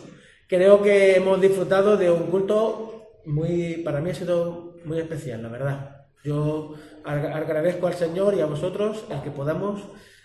[0.47, 5.49] Creo que hemos disfrutado de un culto muy, para mí ha sido muy especial, la
[5.49, 6.02] verdad.
[6.23, 9.81] Yo agradezco al Señor y a vosotros el que podamos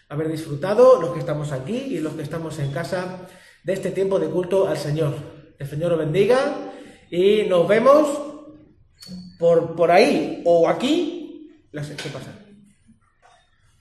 [0.09, 3.27] haber disfrutado, los que estamos aquí y los que estamos en casa,
[3.65, 5.15] de este tiempo de culto al Señor.
[5.59, 6.39] El Señor os bendiga
[7.11, 8.09] y nos vemos
[9.39, 11.67] por, por ahí o aquí.
[11.73, 12.33] ¿Qué pasa?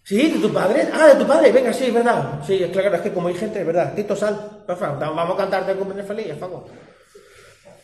[0.03, 0.88] Sí, de tu padre.
[0.91, 1.52] Ah, de tu padre.
[1.52, 2.41] Venga, sí, es verdad.
[2.45, 3.94] Sí, es claro, es que como hay gente, verdad.
[3.94, 4.64] Tito, sal.
[4.68, 6.65] vamos a cantarte cumpleaños feliz, favor.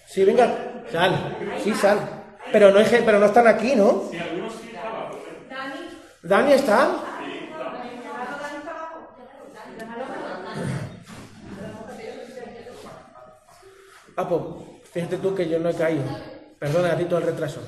[0.07, 1.37] Sí, venga, sal.
[1.63, 2.22] Sí, sal.
[2.51, 4.03] Pero no, hay, pero no están aquí, ¿no?
[4.11, 4.71] Sí, algunos sí
[5.49, 5.73] Dani.
[6.21, 6.89] ¿Dani está?
[14.15, 14.41] Ah, pues,
[14.91, 16.03] fíjate tú que yo no he caído.
[16.59, 17.61] Perdona, Tito, el retraso.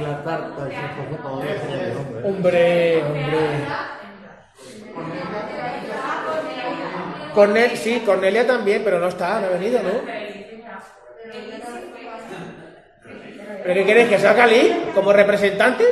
[0.00, 0.68] la tarta
[2.24, 4.03] Hombre, hombre.
[7.34, 9.90] Cornel, sí, Cornelia también, pero no está, no ha venido, ¿no?
[13.64, 14.08] ¿Pero qué queréis?
[14.08, 15.84] ¿Que sea Cali como representante?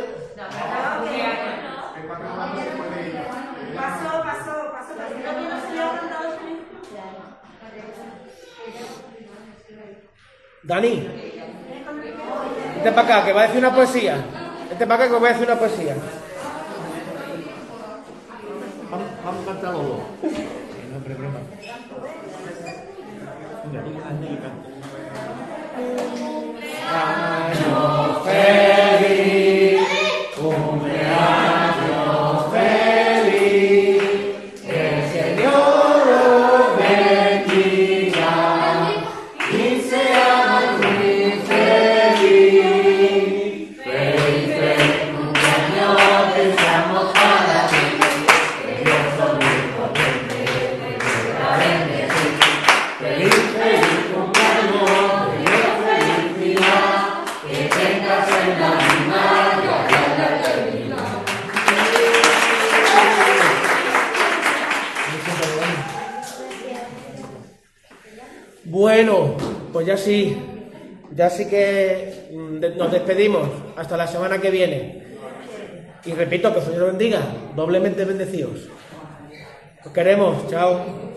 [10.62, 11.08] Dani.
[12.76, 14.16] Vete para acá, que va a decir una poesía.
[14.70, 15.96] Vete para acá, que voy a decir una poesía.
[19.24, 19.98] Vamos, vamos a cantar los dos.
[20.90, 21.14] No, hombre,
[70.02, 70.36] sí,
[71.14, 75.02] ya sí que mm, nos despedimos hasta la semana que viene.
[76.04, 77.20] Y repito, que el Señor bendiga,
[77.54, 78.68] doblemente bendecidos.
[79.84, 81.12] Os queremos, chao.